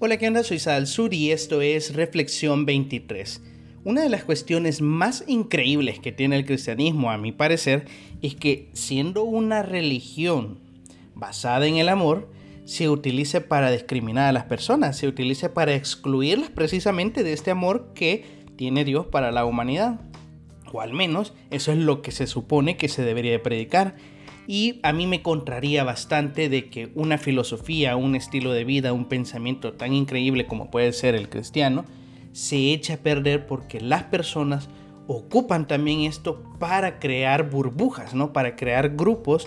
Hola, 0.00 0.16
¿qué 0.16 0.28
onda? 0.28 0.44
Soy 0.44 0.60
Sal 0.60 0.86
Sur 0.86 1.12
y 1.12 1.32
esto 1.32 1.60
es 1.60 1.92
Reflexión 1.92 2.66
23. 2.66 3.42
Una 3.82 4.02
de 4.02 4.08
las 4.08 4.22
cuestiones 4.22 4.80
más 4.80 5.24
increíbles 5.26 5.98
que 5.98 6.12
tiene 6.12 6.36
el 6.36 6.46
cristianismo, 6.46 7.10
a 7.10 7.18
mi 7.18 7.32
parecer, 7.32 7.86
es 8.22 8.36
que 8.36 8.70
siendo 8.74 9.24
una 9.24 9.64
religión 9.64 10.60
basada 11.16 11.66
en 11.66 11.78
el 11.78 11.88
amor, 11.88 12.30
se 12.64 12.88
utilice 12.88 13.40
para 13.40 13.72
discriminar 13.72 14.28
a 14.28 14.32
las 14.32 14.44
personas, 14.44 14.96
se 14.96 15.08
utilice 15.08 15.48
para 15.48 15.74
excluirlas 15.74 16.50
precisamente 16.50 17.24
de 17.24 17.32
este 17.32 17.50
amor 17.50 17.92
que 17.92 18.24
tiene 18.54 18.84
Dios 18.84 19.04
para 19.06 19.32
la 19.32 19.44
humanidad. 19.46 20.00
O 20.72 20.80
al 20.80 20.92
menos 20.92 21.32
eso 21.50 21.72
es 21.72 21.78
lo 21.78 22.02
que 22.02 22.12
se 22.12 22.28
supone 22.28 22.76
que 22.76 22.88
se 22.88 23.02
debería 23.02 23.32
de 23.32 23.40
predicar. 23.40 23.96
Y 24.50 24.80
a 24.82 24.94
mí 24.94 25.06
me 25.06 25.20
contraría 25.20 25.84
bastante 25.84 26.48
de 26.48 26.70
que 26.70 26.90
una 26.94 27.18
filosofía, 27.18 27.96
un 27.96 28.14
estilo 28.14 28.50
de 28.50 28.64
vida, 28.64 28.94
un 28.94 29.04
pensamiento 29.04 29.74
tan 29.74 29.92
increíble 29.92 30.46
como 30.46 30.70
puede 30.70 30.94
ser 30.94 31.14
el 31.14 31.28
cristiano, 31.28 31.84
se 32.32 32.72
eche 32.72 32.94
a 32.94 33.02
perder 33.02 33.46
porque 33.46 33.78
las 33.78 34.04
personas 34.04 34.70
ocupan 35.06 35.66
también 35.68 36.00
esto 36.00 36.42
para 36.58 36.98
crear 36.98 37.50
burbujas, 37.50 38.14
¿no? 38.14 38.32
Para 38.32 38.56
crear 38.56 38.96
grupos 38.96 39.46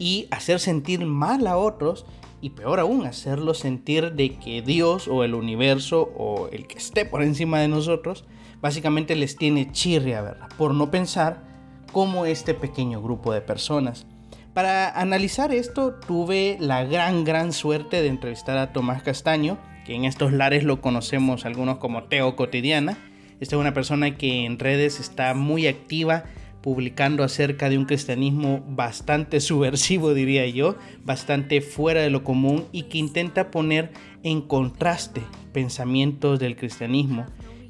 y 0.00 0.26
hacer 0.32 0.58
sentir 0.58 1.06
mal 1.06 1.46
a 1.46 1.56
otros 1.56 2.04
y 2.40 2.50
peor 2.50 2.80
aún, 2.80 3.06
hacerlos 3.06 3.58
sentir 3.58 4.14
de 4.14 4.36
que 4.36 4.62
Dios 4.62 5.06
o 5.06 5.22
el 5.22 5.34
universo 5.34 6.10
o 6.16 6.48
el 6.48 6.66
que 6.66 6.78
esté 6.78 7.04
por 7.04 7.22
encima 7.22 7.60
de 7.60 7.68
nosotros 7.68 8.24
básicamente 8.60 9.14
les 9.14 9.36
tiene 9.36 9.70
chirria, 9.70 10.22
¿verdad? 10.22 10.48
Por 10.58 10.74
no 10.74 10.90
pensar 10.90 11.44
como 11.92 12.26
este 12.26 12.52
pequeño 12.54 13.00
grupo 13.00 13.32
de 13.32 13.42
personas. 13.42 14.08
Para 14.54 14.90
analizar 14.90 15.52
esto 15.54 15.94
tuve 15.94 16.56
la 16.58 16.84
gran, 16.84 17.22
gran 17.22 17.52
suerte 17.52 18.02
de 18.02 18.08
entrevistar 18.08 18.58
a 18.58 18.72
Tomás 18.72 19.02
Castaño, 19.02 19.58
que 19.86 19.94
en 19.94 20.04
estos 20.04 20.32
lares 20.32 20.64
lo 20.64 20.80
conocemos 20.80 21.44
algunos 21.46 21.78
como 21.78 22.04
Teo 22.04 22.34
Cotidiana. 22.34 22.98
Esta 23.38 23.54
es 23.54 23.60
una 23.60 23.74
persona 23.74 24.16
que 24.16 24.44
en 24.44 24.58
redes 24.58 24.98
está 24.98 25.34
muy 25.34 25.68
activa 25.68 26.24
publicando 26.62 27.22
acerca 27.22 27.70
de 27.70 27.78
un 27.78 27.84
cristianismo 27.84 28.62
bastante 28.66 29.40
subversivo, 29.40 30.14
diría 30.14 30.46
yo, 30.48 30.76
bastante 31.04 31.60
fuera 31.60 32.02
de 32.02 32.10
lo 32.10 32.24
común 32.24 32.66
y 32.72 32.82
que 32.82 32.98
intenta 32.98 33.52
poner 33.52 33.92
en 34.24 34.42
contraste 34.42 35.22
pensamientos 35.52 36.40
del 36.40 36.56
cristianismo 36.56 37.24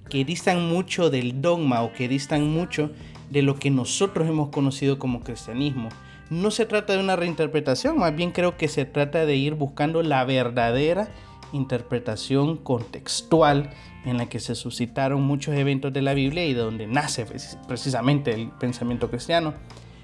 que 0.09 0.25
distan 0.25 0.69
mucho 0.69 1.09
del 1.09 1.41
dogma 1.41 1.83
o 1.83 1.93
que 1.93 2.09
distan 2.09 2.49
mucho 2.49 2.91
de 3.31 3.43
lo 3.43 3.55
que 3.55 3.71
nosotros 3.71 4.29
hemos 4.29 4.49
conocido 4.49 4.99
como 4.99 5.21
cristianismo 5.21 5.89
no 6.31 6.51
se 6.51 6.65
trata 6.65 6.93
de 6.93 7.01
una 7.01 7.17
reinterpretación, 7.17 7.99
más 7.99 8.15
bien 8.15 8.31
creo 8.31 8.57
que 8.57 8.69
se 8.69 8.85
trata 8.85 9.27
de 9.27 9.37
ir 9.37 9.55
buscando 9.55 10.03
la 10.03 10.25
verdadera 10.25 11.09
interpretación 11.53 12.57
contextual 12.57 13.71
en 14.05 14.17
la 14.17 14.29
que 14.29 14.39
se 14.39 14.55
suscitaron 14.55 15.23
muchos 15.23 15.57
eventos 15.57 15.93
de 15.93 16.03
la 16.03 16.15
Biblia 16.15 16.47
y 16.47 16.55
de 16.55 16.61
donde 16.61 16.87
nace 16.87 17.27
precisamente 17.67 18.33
el 18.33 18.51
pensamiento 18.53 19.11
cristiano. 19.11 19.55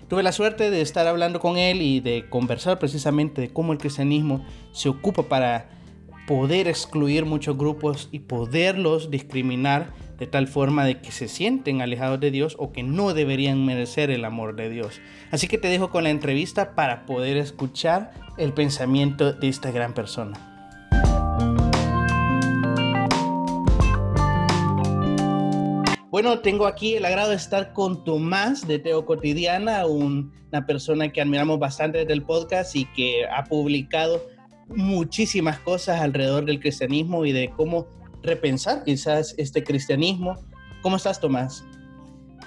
Tuve 0.09 0.23
la 0.23 0.33
suerte 0.33 0.71
de 0.71 0.83
estar 0.83 1.07
hablando 1.07 1.41
con 1.41 1.57
él 1.57 1.81
y 1.81 2.01
de 2.01 2.29
conversar 2.29 2.79
precisamente 2.79 3.41
de 3.41 3.53
cómo 3.53 3.73
el 3.73 3.79
cristianismo 3.79 4.45
se 4.73 4.89
ocupa 4.89 5.25
para 5.25 5.71
poder 6.27 6.69
excluir 6.69 7.25
muchos 7.25 7.57
grupos 7.57 8.09
y 8.11 8.21
poderlos 8.21 9.11
discriminar 9.11 9.93
de 10.19 10.27
tal 10.27 10.48
forma 10.48 10.84
de 10.84 11.00
que 11.00 11.12
se 11.12 11.28
sienten 11.28 11.83
alejados 11.83 12.20
de 12.20 12.31
Dios 12.31 12.56
o 12.59 12.72
que 12.72 12.83
no 12.83 13.14
deberían 13.14 13.64
merecer 13.64 14.11
el 14.11 14.25
amor 14.25 14.56
de 14.56 14.70
Dios. 14.70 15.00
Así 15.31 15.48
que 15.48 15.58
te 15.58 15.69
dejo 15.69 15.91
con 15.91 16.05
la 16.05 16.11
entrevista 16.11 16.75
para 16.75 17.06
poder 17.06 17.36
escuchar 17.36 18.12
el 18.39 18.53
pensamiento 18.53 19.33
de 19.33 19.48
esta 19.48 19.70
gran 19.70 19.95
persona. 19.95 20.53
Bueno, 26.17 26.39
tengo 26.39 26.67
aquí 26.67 26.95
el 26.95 27.05
agrado 27.05 27.29
de 27.29 27.36
estar 27.36 27.74
con 27.74 28.02
Tomás 28.02 28.67
de 28.67 28.79
Teo 28.79 29.05
Cotidiana, 29.05 29.85
una 29.85 30.64
persona 30.67 31.12
que 31.12 31.20
admiramos 31.20 31.58
bastante 31.58 31.98
desde 31.98 32.14
el 32.14 32.23
podcast 32.23 32.74
y 32.74 32.86
que 32.86 33.27
ha 33.27 33.45
publicado 33.45 34.23
muchísimas 34.68 35.58
cosas 35.61 36.01
alrededor 36.01 36.46
del 36.46 36.58
cristianismo 36.58 37.27
y 37.27 37.33
de 37.33 37.51
cómo 37.51 37.86
repensar 38.23 38.85
quizás 38.85 39.35
este 39.39 39.63
cristianismo. 39.63 40.35
¿Cómo 40.83 40.97
estás, 40.97 41.21
Tomás? 41.21 41.65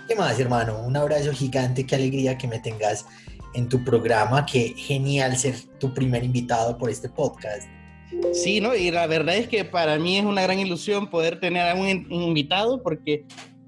¿Qué 0.07 0.16
más, 0.16 0.40
hermano? 0.40 0.81
Un 0.85 0.96
abrazo 0.97 1.31
gigante, 1.31 1.85
qué 1.85 1.96
alegría 1.96 2.38
que 2.38 2.47
me 2.47 2.59
tengas 2.59 3.06
en 3.53 3.69
tu 3.69 3.84
programa, 3.84 4.46
qué 4.46 4.74
genial 4.75 5.38
ser 5.38 5.56
tu 5.80 5.94
primer 5.94 6.24
invitado 6.24 6.78
por 6.78 6.90
este 6.90 7.09
podcast. 7.09 7.68
Sí, 8.34 8.59
¿no? 8.59 8.75
Y 8.75 8.91
la 8.91 9.06
verdad 9.07 9.35
es 9.35 9.47
que 9.47 9.66
para 9.66 10.00
mí 10.00 10.18
es 10.18 10.25
una 10.25 10.41
gran 10.41 10.59
ilusión 10.59 11.09
poder 11.09 11.40
tener 11.40 11.68
a 11.68 11.75
un 11.75 11.88
invitado 12.09 12.81
porque 12.81 13.25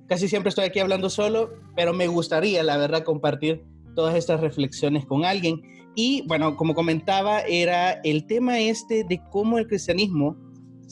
casi 0.07 0.27
siempre 0.27 0.49
estoy 0.49 0.65
aquí 0.65 0.79
hablando 0.79 1.09
solo, 1.09 1.53
pero 1.75 1.93
me 1.93 2.07
gustaría, 2.07 2.63
la 2.63 2.77
verdad, 2.77 3.03
compartir 3.03 3.63
todas 3.95 4.15
estas 4.15 4.41
reflexiones 4.41 5.05
con 5.05 5.25
alguien. 5.25 5.61
Y 5.95 6.23
bueno, 6.27 6.55
como 6.55 6.73
comentaba, 6.73 7.41
era 7.41 7.91
el 8.03 8.25
tema 8.25 8.59
este 8.59 9.03
de 9.03 9.21
cómo 9.29 9.57
el 9.57 9.67
cristianismo 9.67 10.35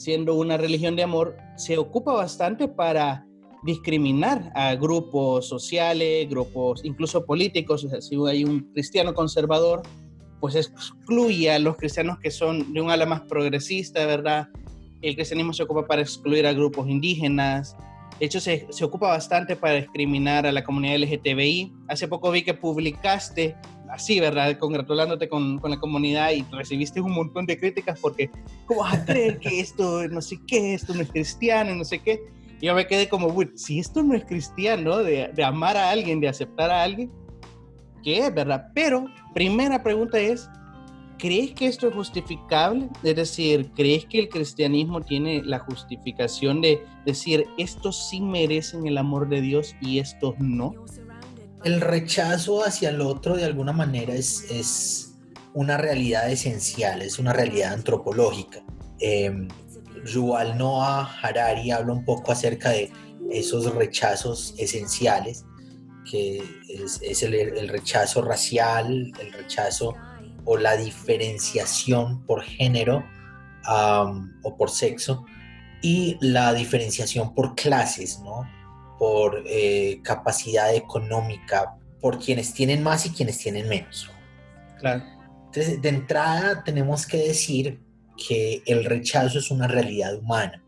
siendo 0.00 0.34
una 0.34 0.56
religión 0.56 0.96
de 0.96 1.02
amor, 1.02 1.36
se 1.56 1.76
ocupa 1.76 2.14
bastante 2.14 2.68
para 2.68 3.26
discriminar 3.62 4.50
a 4.54 4.74
grupos 4.74 5.46
sociales, 5.46 6.26
grupos 6.30 6.80
incluso 6.84 7.26
políticos. 7.26 7.84
O 7.84 7.90
sea, 7.90 8.00
si 8.00 8.16
hay 8.26 8.44
un 8.44 8.60
cristiano 8.72 9.12
conservador, 9.12 9.82
pues 10.40 10.54
excluye 10.56 11.50
a 11.50 11.58
los 11.58 11.76
cristianos 11.76 12.18
que 12.18 12.30
son 12.30 12.72
de 12.72 12.80
un 12.80 12.90
ala 12.90 13.04
más 13.04 13.20
progresista, 13.20 14.06
¿verdad? 14.06 14.48
El 15.02 15.14
cristianismo 15.16 15.52
se 15.52 15.64
ocupa 15.64 15.86
para 15.86 16.00
excluir 16.00 16.46
a 16.46 16.54
grupos 16.54 16.88
indígenas. 16.88 17.76
De 18.18 18.24
hecho, 18.24 18.40
se, 18.40 18.66
se 18.70 18.84
ocupa 18.84 19.08
bastante 19.08 19.54
para 19.54 19.74
discriminar 19.74 20.46
a 20.46 20.52
la 20.52 20.64
comunidad 20.64 20.96
LGTBI. 20.96 21.74
Hace 21.88 22.08
poco 22.08 22.30
vi 22.30 22.42
que 22.42 22.54
publicaste 22.54 23.54
así, 23.92 24.20
¿verdad? 24.20 24.58
Congratulándote 24.58 25.28
con, 25.28 25.58
con, 25.58 25.70
la 25.70 25.78
comunidad 25.78 26.30
y 26.32 26.42
recibiste 26.50 27.00
un 27.00 27.12
montón 27.12 27.46
de 27.46 27.58
críticas 27.58 27.98
porque, 28.00 28.30
¿cómo 28.66 28.80
vas 28.80 28.94
a 28.94 29.04
creer 29.04 29.38
que 29.38 29.60
esto 29.60 30.06
no 30.08 30.20
sé 30.20 30.38
qué, 30.46 30.74
esto 30.74 30.94
no 30.94 31.02
es 31.02 31.10
cristiano, 31.10 31.74
no 31.74 31.84
sé 31.84 31.98
qué? 32.00 32.20
Yo 32.60 32.74
me 32.74 32.86
quedé 32.86 33.08
como, 33.08 33.34
si 33.54 33.78
esto 33.78 34.02
no 34.02 34.14
es 34.14 34.24
cristiano, 34.24 34.98
de, 34.98 35.30
de 35.34 35.44
amar 35.44 35.76
a 35.76 35.90
alguien, 35.90 36.20
de 36.20 36.28
aceptar 36.28 36.70
a 36.70 36.82
alguien, 36.82 37.10
¿qué 38.02 38.26
es, 38.26 38.34
verdad? 38.34 38.68
Pero, 38.74 39.06
primera 39.34 39.82
pregunta 39.82 40.18
es, 40.18 40.48
¿crees 41.18 41.52
que 41.52 41.66
esto 41.66 41.88
es 41.88 41.94
justificable? 41.94 42.88
Es 43.02 43.16
decir, 43.16 43.70
¿crees 43.74 44.06
que 44.06 44.20
el 44.20 44.28
cristianismo 44.28 45.00
tiene 45.00 45.42
la 45.42 45.58
justificación 45.60 46.60
de 46.60 46.82
decir, 47.06 47.46
estos 47.58 48.08
sí 48.08 48.20
merecen 48.20 48.86
el 48.86 48.98
amor 48.98 49.28
de 49.28 49.40
Dios 49.40 49.74
y 49.80 49.98
estos 49.98 50.38
no? 50.38 50.74
El 51.64 51.80
rechazo 51.80 52.64
hacia 52.64 52.90
el 52.90 53.00
otro 53.00 53.36
de 53.36 53.44
alguna 53.44 53.72
manera 53.72 54.14
es, 54.14 54.50
es 54.50 55.14
una 55.54 55.76
realidad 55.76 56.30
esencial, 56.30 57.02
es 57.02 57.18
una 57.18 57.32
realidad 57.32 57.74
antropológica. 57.74 58.62
Eh, 59.00 59.48
Yuval 60.04 60.56
Noah 60.56 61.10
Harari 61.22 61.70
habla 61.70 61.92
un 61.92 62.04
poco 62.04 62.32
acerca 62.32 62.70
de 62.70 62.90
esos 63.30 63.74
rechazos 63.74 64.54
esenciales, 64.58 65.44
que 66.10 66.42
es, 66.68 67.22
el, 67.22 67.68
rechazo 67.68 68.22
racial, 68.22 69.12
el 69.20 69.32
rechazo 69.32 69.94
o 70.44 70.56
la 70.56 70.76
diferenciación 70.76 72.24
por 72.26 72.42
género 72.42 73.04
o 74.42 74.56
por 74.56 74.70
sexo 74.70 75.24
y 75.82 76.16
la 76.20 76.52
diferenciación 76.54 77.34
por 77.34 77.54
clases, 77.54 78.20
¿no? 78.20 78.48
Por 79.00 79.44
eh, 79.46 80.02
capacidad 80.04 80.74
económica, 80.74 81.74
por 82.02 82.18
quienes 82.18 82.52
tienen 82.52 82.82
más 82.82 83.06
y 83.06 83.10
quienes 83.10 83.38
tienen 83.38 83.66
menos. 83.66 84.10
Claro. 84.78 85.02
Entonces, 85.46 85.80
de 85.80 85.88
entrada 85.88 86.62
tenemos 86.62 87.06
que 87.06 87.16
decir 87.16 87.80
que 88.28 88.62
el 88.66 88.84
rechazo 88.84 89.38
es 89.38 89.50
una 89.50 89.66
realidad 89.66 90.18
humana, 90.18 90.62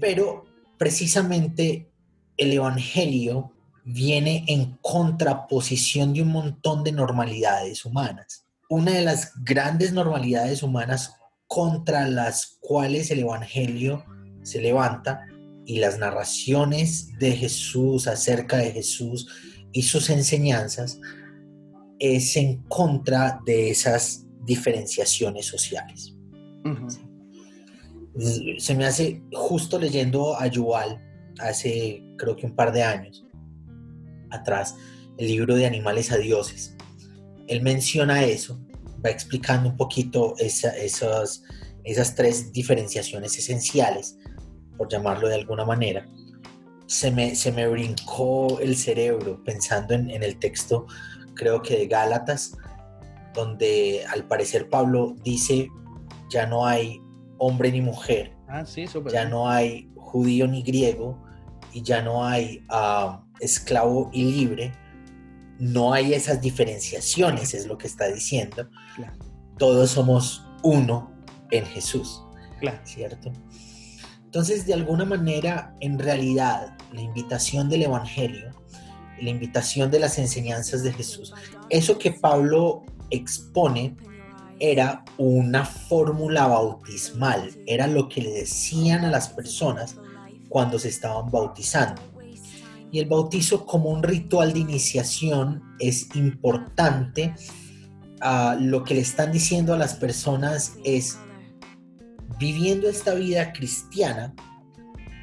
pero 0.00 0.46
precisamente 0.78 1.90
el 2.38 2.54
Evangelio 2.54 3.52
viene 3.84 4.46
en 4.48 4.78
contraposición 4.80 6.14
de 6.14 6.22
un 6.22 6.32
montón 6.32 6.84
de 6.84 6.92
normalidades 6.92 7.84
humanas. 7.84 8.46
Una 8.70 8.92
de 8.92 9.02
las 9.02 9.32
grandes 9.44 9.92
normalidades 9.92 10.62
humanas 10.62 11.16
contra 11.46 12.08
las 12.08 12.56
cuales 12.62 13.10
el 13.10 13.18
Evangelio 13.18 14.06
se 14.42 14.62
levanta 14.62 15.26
y 15.66 15.78
las 15.78 15.98
narraciones 15.98 17.10
de 17.18 17.32
Jesús 17.32 18.06
acerca 18.06 18.58
de 18.58 18.72
Jesús 18.72 19.26
y 19.72 19.82
sus 19.82 20.10
enseñanzas 20.10 21.00
es 21.98 22.36
en 22.36 22.62
contra 22.64 23.40
de 23.46 23.70
esas 23.70 24.26
diferenciaciones 24.44 25.46
sociales. 25.46 26.14
Se 28.58 28.74
me 28.74 28.84
hace 28.84 29.22
justo 29.32 29.78
leyendo 29.78 30.38
a 30.38 30.46
Yuval 30.46 31.00
hace 31.38 32.02
creo 32.16 32.36
que 32.36 32.46
un 32.46 32.54
par 32.54 32.72
de 32.72 32.82
años 32.82 33.24
atrás, 34.30 34.76
el 35.18 35.28
libro 35.28 35.56
de 35.56 35.66
Animales 35.66 36.12
a 36.12 36.18
Dioses. 36.18 36.76
Él 37.46 37.62
menciona 37.62 38.24
eso, 38.24 38.60
va 39.04 39.10
explicando 39.10 39.68
un 39.68 39.76
poquito 39.76 40.34
esas 40.38 41.42
esas 41.84 42.14
tres 42.14 42.52
diferenciaciones 42.52 43.38
esenciales, 43.38 44.16
por 44.76 44.88
llamarlo 44.88 45.28
de 45.28 45.36
alguna 45.36 45.64
manera, 45.64 46.08
se 46.86 47.10
me, 47.10 47.34
se 47.34 47.52
me 47.52 47.66
brincó 47.66 48.58
el 48.60 48.76
cerebro 48.76 49.42
pensando 49.44 49.94
en, 49.94 50.10
el 50.10 50.38
texto, 50.38 50.86
creo 51.34 51.62
que 51.62 51.78
de 51.78 51.86
Gálatas, 51.86 52.56
donde 53.34 54.04
al 54.12 54.26
parecer 54.26 54.68
Pablo 54.68 55.16
dice, 55.24 55.68
ya 56.30 56.46
no 56.46 56.66
hay 56.66 57.00
hombre 57.38 57.72
ni 57.72 57.80
mujer, 57.80 58.36
ah, 58.48 58.64
ya 59.12 59.24
no 59.24 59.48
hay 59.48 59.90
judío 59.96 60.46
ni 60.46 60.62
griego, 60.62 61.20
y 61.72 61.82
ya 61.82 62.02
no 62.02 62.24
hay 62.24 62.64
ah, 62.68 63.24
esclavo 63.40 64.10
y 64.12 64.30
libre, 64.30 64.72
no 65.58 65.92
hay 65.92 66.14
esas 66.14 66.40
diferenciaciones, 66.40 67.54
es 67.54 67.66
lo 67.66 67.78
que 67.78 67.86
está 67.86 68.06
diciendo. 68.06 68.68
Todos 69.58 69.90
somos 69.90 70.46
uno 70.62 71.12
en 71.50 71.64
Jesús, 71.66 72.22
¿cierto? 72.84 73.32
Entonces, 74.34 74.66
de 74.66 74.74
alguna 74.74 75.04
manera, 75.04 75.76
en 75.78 75.96
realidad, 75.96 76.76
la 76.92 77.00
invitación 77.00 77.68
del 77.68 77.82
Evangelio, 77.82 78.50
la 79.22 79.30
invitación 79.30 79.92
de 79.92 80.00
las 80.00 80.18
enseñanzas 80.18 80.82
de 80.82 80.92
Jesús, 80.92 81.32
eso 81.70 81.96
que 81.98 82.10
Pablo 82.10 82.82
expone 83.10 83.94
era 84.58 85.04
una 85.18 85.64
fórmula 85.64 86.48
bautismal, 86.48 87.48
era 87.64 87.86
lo 87.86 88.08
que 88.08 88.22
le 88.22 88.32
decían 88.32 89.04
a 89.04 89.10
las 89.12 89.28
personas 89.28 89.98
cuando 90.48 90.80
se 90.80 90.88
estaban 90.88 91.30
bautizando. 91.30 92.02
Y 92.90 92.98
el 92.98 93.06
bautizo 93.06 93.64
como 93.64 93.90
un 93.90 94.02
ritual 94.02 94.52
de 94.52 94.58
iniciación 94.58 95.62
es 95.78 96.08
importante. 96.16 97.36
Ah, 98.20 98.56
lo 98.60 98.82
que 98.82 98.94
le 98.94 99.00
están 99.00 99.30
diciendo 99.30 99.74
a 99.74 99.78
las 99.78 99.94
personas 99.94 100.72
es, 100.82 101.18
viviendo 102.38 102.88
esta 102.88 103.14
vida 103.14 103.52
cristiana, 103.52 104.34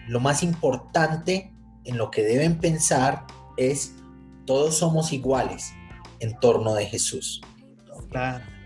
lo 0.07 0.19
más 0.19 0.43
importante 0.43 1.53
en 1.85 1.97
lo 1.97 2.11
que 2.11 2.23
deben 2.23 2.59
pensar 2.59 3.25
es 3.57 3.95
todos 4.45 4.77
somos 4.77 5.13
iguales 5.13 5.73
en 6.19 6.37
torno 6.39 6.73
de 6.73 6.85
Jesús. 6.85 7.41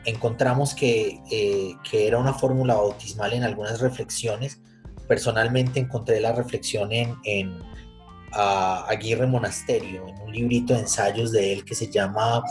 Encontramos 0.06 0.74
que, 0.74 1.20
eh, 1.32 1.76
que, 1.90 2.08
era 2.08 2.18
una 2.18 2.34
fórmula 2.34 2.76
bautismal 2.76 3.34
en 3.34 3.44
algunas 3.44 3.80
reflexiones. 3.80 4.60
Personalmente 5.08 5.80
encontré 5.80 6.20
la 6.20 6.32
reflexión 6.32 6.92
en, 6.92 7.16
en 7.24 7.60
Aguirre 8.32 9.28
Monasterio, 9.28 10.08
en 10.08 10.22
un 10.22 10.32
librito 10.32 10.74
de 10.74 10.82
ensayos 10.82 11.32
de 11.32 11.54
él 11.54 11.66
que 11.66 11.76
se 11.76 11.90
llama 11.90 12.44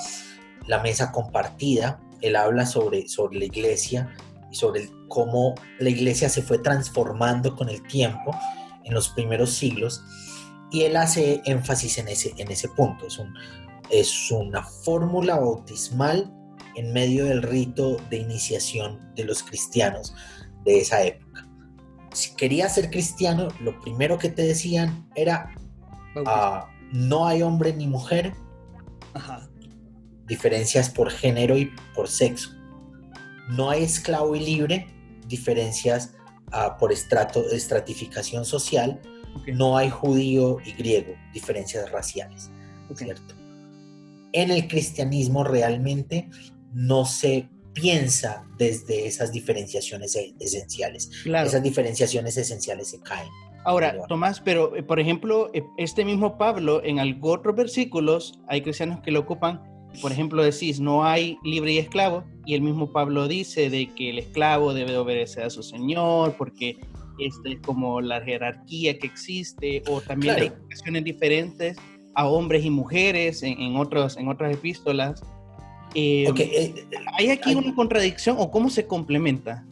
La 0.66 0.82
Mesa 0.82 1.12
Compartida. 1.12 2.00
Él 2.20 2.36
habla 2.36 2.66
sobre, 2.66 3.08
sobre 3.08 3.38
la 3.38 3.44
iglesia 3.44 4.14
sobre 4.54 4.88
cómo 5.08 5.54
la 5.78 5.90
iglesia 5.90 6.28
se 6.28 6.42
fue 6.42 6.58
transformando 6.58 7.56
con 7.56 7.68
el 7.68 7.82
tiempo 7.82 8.34
en 8.84 8.94
los 8.94 9.08
primeros 9.10 9.50
siglos 9.50 10.02
y 10.70 10.82
él 10.82 10.96
hace 10.96 11.42
énfasis 11.44 11.98
en 11.98 12.08
ese, 12.08 12.34
en 12.36 12.50
ese 12.50 12.68
punto. 12.68 13.06
Es, 13.06 13.18
un, 13.18 13.34
es 13.90 14.30
una 14.30 14.62
fórmula 14.62 15.36
bautismal 15.36 16.32
en 16.76 16.92
medio 16.92 17.26
del 17.26 17.42
rito 17.42 17.96
de 18.10 18.18
iniciación 18.18 19.12
de 19.14 19.24
los 19.24 19.42
cristianos 19.42 20.14
de 20.64 20.80
esa 20.80 21.02
época. 21.02 21.48
Si 22.12 22.34
querías 22.34 22.74
ser 22.74 22.90
cristiano, 22.90 23.48
lo 23.60 23.78
primero 23.80 24.18
que 24.18 24.28
te 24.28 24.42
decían 24.42 25.08
era, 25.14 25.52
ah, 26.26 26.68
no 26.92 27.26
hay 27.26 27.42
hombre 27.42 27.72
ni 27.72 27.86
mujer, 27.86 28.34
diferencias 30.26 30.90
por 30.90 31.10
género 31.10 31.56
y 31.56 31.70
por 31.94 32.08
sexo 32.08 32.50
no 33.48 33.70
hay 33.70 33.84
esclavo 33.84 34.34
y 34.34 34.40
libre, 34.40 34.86
diferencias 35.26 36.14
ah, 36.52 36.76
por 36.78 36.92
estrato, 36.92 37.48
estratificación 37.50 38.44
social, 38.44 39.00
no 39.46 39.76
hay 39.76 39.90
judío 39.90 40.58
y 40.64 40.72
griego, 40.72 41.14
diferencias 41.32 41.90
raciales, 41.90 42.50
¿cierto? 42.94 43.34
En 44.32 44.50
el 44.50 44.66
cristianismo 44.68 45.44
realmente 45.44 46.28
no 46.72 47.04
se 47.04 47.48
piensa 47.72 48.46
desde 48.56 49.06
esas 49.06 49.32
diferenciaciones 49.32 50.14
e, 50.16 50.34
esenciales. 50.40 51.10
Esas 51.24 51.62
diferenciaciones 51.62 52.36
esenciales 52.36 52.88
se 52.90 53.00
caen. 53.00 53.28
Ahora, 53.64 53.96
Tomás, 54.08 54.40
pero 54.40 54.76
eh, 54.76 54.82
por 54.82 55.00
ejemplo, 55.00 55.50
eh, 55.54 55.64
este 55.78 56.04
mismo 56.04 56.36
Pablo, 56.36 56.82
en 56.84 56.98
algunos 56.98 57.38
otros 57.38 57.56
versículos, 57.56 58.38
hay 58.46 58.62
cristianos 58.62 59.00
que 59.00 59.10
lo 59.10 59.20
ocupan 59.20 59.62
por 60.00 60.12
ejemplo, 60.12 60.42
decís, 60.42 60.80
no 60.80 61.04
hay 61.04 61.38
libre 61.44 61.72
y 61.72 61.78
esclavo, 61.78 62.24
y 62.46 62.54
el 62.54 62.62
mismo 62.62 62.92
Pablo 62.92 63.28
dice 63.28 63.70
de 63.70 63.86
que 63.94 64.10
el 64.10 64.18
esclavo 64.18 64.74
debe 64.74 64.96
obedecer 64.96 65.44
a 65.44 65.50
su 65.50 65.62
señor, 65.62 66.36
porque 66.36 66.76
esta 67.18 67.48
es 67.48 67.60
como 67.60 68.00
la 68.00 68.20
jerarquía 68.20 68.98
que 68.98 69.06
existe, 69.06 69.82
o 69.88 70.00
también 70.00 70.34
hay 70.34 70.46
expresiones 70.46 71.04
diferentes 71.04 71.76
a 72.14 72.26
hombres 72.26 72.64
y 72.64 72.70
mujeres 72.70 73.42
en, 73.42 73.76
otros, 73.76 74.16
en 74.16 74.28
otras 74.28 74.54
epístolas. 74.54 75.22
Eh, 75.94 76.26
eh, 76.36 76.86
¿Hay 77.18 77.30
aquí 77.30 77.54
una 77.54 77.74
contradicción 77.74 78.36
o 78.38 78.50
cómo 78.50 78.70
se 78.70 78.86
complementa? 78.86 79.64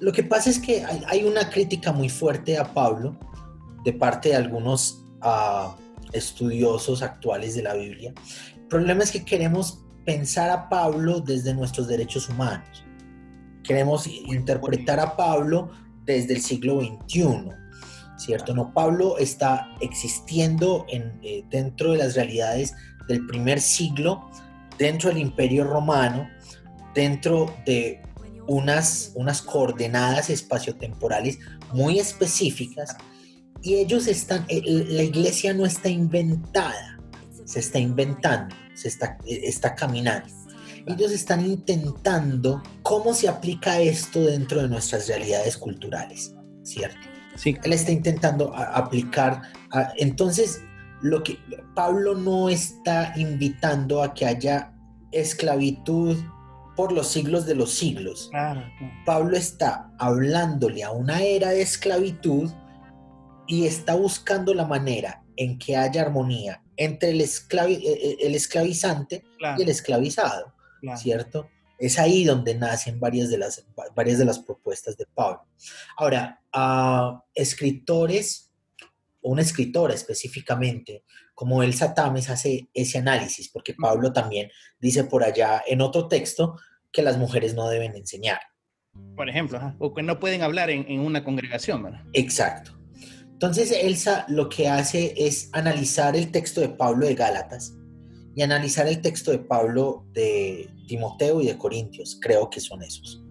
Lo 0.00 0.12
que 0.12 0.22
pasa 0.22 0.50
es 0.50 0.58
que 0.58 0.84
hay, 0.84 1.24
una 1.24 1.50
crítica 1.50 1.92
muy 1.92 2.08
fuerte 2.08 2.56
a 2.56 2.72
Pablo 2.72 3.16
de 3.84 3.92
parte 3.92 4.30
de 4.30 4.36
algunos 4.36 5.04
uh, 5.22 5.70
estudiosos 6.12 7.02
actuales 7.02 7.54
de 7.54 7.62
la 7.62 7.74
Biblia, 7.74 8.12
problema 8.68 9.04
es 9.04 9.10
que 9.10 9.24
queremos 9.24 9.84
pensar 10.04 10.50
a 10.50 10.68
Pablo 10.68 11.20
desde 11.20 11.54
nuestros 11.54 11.88
derechos 11.88 12.28
humanos. 12.28 12.84
Queremos 13.62 14.06
interpretar 14.06 15.00
a 15.00 15.16
Pablo 15.16 15.70
desde 16.04 16.34
el 16.34 16.42
siglo 16.42 16.80
XXI, 16.80 17.50
¿cierto? 18.16 18.54
No, 18.54 18.72
Pablo 18.72 19.18
está 19.18 19.68
existiendo 19.80 20.86
en, 20.88 21.18
eh, 21.22 21.44
dentro 21.50 21.92
de 21.92 21.98
las 21.98 22.14
realidades 22.14 22.74
del 23.08 23.26
primer 23.26 23.60
siglo, 23.60 24.30
dentro 24.78 25.10
del 25.10 25.18
imperio 25.18 25.64
romano, 25.64 26.28
dentro 26.94 27.54
de 27.66 28.00
unas, 28.46 29.12
unas 29.14 29.42
coordenadas 29.42 30.30
espaciotemporales 30.30 31.38
muy 31.72 31.98
específicas 31.98 32.96
y 33.62 33.74
ellos 33.74 34.06
están, 34.06 34.44
eh, 34.48 34.62
la 34.64 35.02
iglesia 35.02 35.52
no 35.52 35.66
está 35.66 35.88
inventada, 35.88 36.97
se 37.48 37.60
está 37.60 37.78
inventando, 37.78 38.54
se 38.74 38.88
está, 38.88 39.16
eh, 39.26 39.40
está 39.44 39.74
caminando. 39.74 40.28
Ellos 40.86 41.12
están 41.12 41.44
intentando 41.44 42.62
cómo 42.82 43.14
se 43.14 43.26
aplica 43.26 43.80
esto 43.80 44.20
dentro 44.20 44.60
de 44.60 44.68
nuestras 44.68 45.08
realidades 45.08 45.56
culturales, 45.56 46.34
¿cierto? 46.62 46.98
Sí. 47.36 47.56
Él 47.62 47.72
está 47.72 47.90
intentando 47.90 48.54
aplicar. 48.54 49.42
entonces, 49.96 50.62
lo 51.00 51.22
que 51.22 51.38
Pablo 51.74 52.14
no 52.14 52.48
está 52.48 53.14
invitando 53.16 54.02
a 54.02 54.12
que 54.12 54.26
haya 54.26 54.74
esclavitud 55.12 56.18
por 56.76 56.92
los 56.92 57.08
siglos 57.08 57.46
de 57.46 57.54
los 57.54 57.72
siglos. 57.72 58.30
Pablo 59.06 59.36
está 59.36 59.90
hablándole 59.98 60.84
a 60.84 60.90
una 60.90 61.22
era 61.22 61.50
de 61.50 61.62
esclavitud 61.62 62.50
y 63.46 63.66
está 63.66 63.94
buscando 63.94 64.52
la 64.52 64.66
manera 64.66 65.22
en 65.36 65.58
que 65.58 65.76
haya 65.76 66.02
armonía 66.02 66.62
entre 66.78 67.10
el, 67.10 67.20
esclavi 67.20 67.74
eh, 67.74 67.80
eh, 67.84 68.16
el 68.20 68.34
esclavizante 68.34 69.24
y 69.58 69.62
el 69.62 69.68
esclavizado, 69.68 70.54
¿cierto? 70.96 71.50
Es 71.78 71.98
ahí 71.98 72.24
donde 72.24 72.54
nacen 72.54 72.98
varias 72.98 73.28
de 73.28 73.38
las, 73.38 73.66
varias 73.94 74.18
de 74.18 74.24
las 74.24 74.38
propuestas 74.38 74.96
de 74.96 75.06
Pablo. 75.12 75.44
Ahora, 75.96 76.40
a 76.52 77.22
escritores, 77.34 78.50
o 79.20 79.32
una 79.32 79.42
escritora 79.42 79.92
específicamente, 79.92 81.04
como 81.34 81.62
Elsa 81.62 81.94
Tames 81.94 82.30
hace 82.30 82.68
ese 82.72 82.98
análisis, 82.98 83.48
porque 83.48 83.74
Pablo 83.74 84.12
también 84.12 84.50
dice 84.80 85.04
por 85.04 85.22
allá 85.22 85.62
en 85.66 85.80
otro 85.80 86.08
texto 86.08 86.58
que 86.92 87.02
las 87.02 87.18
mujeres 87.18 87.54
no 87.54 87.68
deben 87.68 87.96
enseñar. 87.96 88.40
Por 89.16 89.28
ejemplo, 89.28 89.74
o 89.78 89.94
que 89.94 90.02
no 90.02 90.18
pueden 90.18 90.42
hablar 90.42 90.70
en, 90.70 90.84
en 90.88 91.00
una 91.00 91.22
congregación, 91.22 91.82
¿verdad? 91.82 92.04
Exacto. 92.12 92.77
Entonces 93.38 93.70
Elsa 93.70 94.24
lo 94.26 94.48
que 94.48 94.68
hace 94.68 95.14
es 95.16 95.48
analizar 95.52 96.16
el 96.16 96.32
texto 96.32 96.60
de 96.60 96.70
Pablo 96.70 97.06
de 97.06 97.14
Gálatas 97.14 97.72
y 98.34 98.42
analizar 98.42 98.88
el 98.88 99.00
texto 99.00 99.30
de 99.30 99.38
Pablo 99.38 100.04
de 100.12 100.68
Timoteo 100.88 101.40
y 101.40 101.46
de 101.46 101.56
Corintios, 101.56 102.18
creo 102.20 102.50
que 102.50 102.58
son 102.58 102.82
esos. 102.82 103.22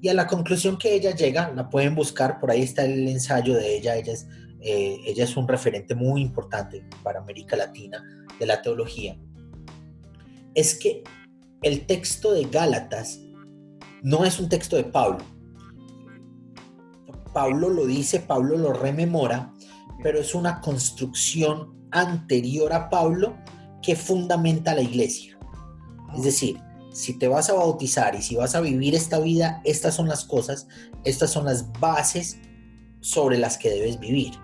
Y 0.00 0.08
a 0.08 0.14
la 0.14 0.28
conclusión 0.28 0.78
que 0.78 0.94
ella 0.94 1.12
llega, 1.12 1.52
la 1.52 1.68
pueden 1.68 1.96
buscar, 1.96 2.38
por 2.38 2.52
ahí 2.52 2.62
está 2.62 2.84
el 2.84 3.08
ensayo 3.08 3.56
de 3.56 3.78
ella, 3.78 3.96
ella 3.96 4.12
es, 4.12 4.28
eh, 4.60 4.96
ella 5.06 5.24
es 5.24 5.36
un 5.36 5.48
referente 5.48 5.96
muy 5.96 6.22
importante 6.22 6.84
para 7.02 7.18
América 7.18 7.56
Latina 7.56 8.00
de 8.38 8.46
la 8.46 8.62
teología, 8.62 9.18
es 10.54 10.76
que 10.76 11.02
el 11.62 11.84
texto 11.86 12.32
de 12.32 12.44
Gálatas 12.44 13.18
no 14.04 14.24
es 14.24 14.38
un 14.38 14.48
texto 14.48 14.76
de 14.76 14.84
Pablo, 14.84 15.24
Pablo 17.32 17.68
lo 17.68 17.86
dice, 17.86 18.20
Pablo 18.20 18.56
lo 18.56 18.72
rememora, 18.72 19.52
pero 20.02 20.18
es 20.18 20.34
una 20.34 20.60
construcción 20.60 21.88
anterior 21.90 22.72
a 22.72 22.88
Pablo 22.90 23.36
que 23.82 23.96
fundamenta 23.96 24.74
la 24.74 24.82
iglesia. 24.82 25.38
Es 26.16 26.24
decir, 26.24 26.60
si 26.92 27.18
te 27.18 27.28
vas 27.28 27.48
a 27.48 27.54
bautizar 27.54 28.14
y 28.14 28.22
si 28.22 28.36
vas 28.36 28.54
a 28.54 28.60
vivir 28.60 28.94
esta 28.94 29.18
vida, 29.18 29.60
estas 29.64 29.94
son 29.94 30.08
las 30.08 30.24
cosas, 30.24 30.68
estas 31.04 31.30
son 31.30 31.46
las 31.46 31.72
bases 31.80 32.38
sobre 33.00 33.38
las 33.38 33.56
que 33.56 33.70
debes 33.70 33.98
vivir. 33.98 34.34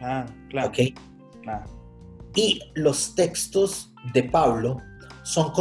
Ah, 0.00 0.26
claro. 0.48 0.68
¿Ok? 0.68 0.78
Y 2.34 2.60
los 2.74 3.14
textos 3.14 3.92
de 4.14 4.22
Pablo 4.22 4.78
son, 5.24 5.52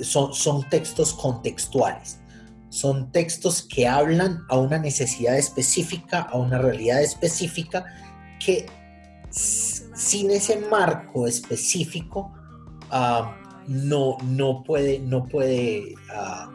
son, 0.00 0.32
son 0.32 0.68
textos 0.70 1.12
contextuales. 1.14 2.21
Son 2.72 3.12
textos 3.12 3.60
que 3.60 3.86
hablan 3.86 4.46
a 4.48 4.56
una 4.56 4.78
necesidad 4.78 5.36
específica, 5.36 6.22
a 6.22 6.38
una 6.38 6.56
realidad 6.56 7.02
específica, 7.02 7.84
que 8.40 8.64
sin 9.30 10.30
ese 10.30 10.58
marco 10.70 11.26
específico 11.26 12.32
ah, 12.90 13.36
no, 13.68 14.16
no 14.24 14.62
puede, 14.64 15.00
no 15.00 15.26
puede 15.26 15.94
uh, 16.16 16.50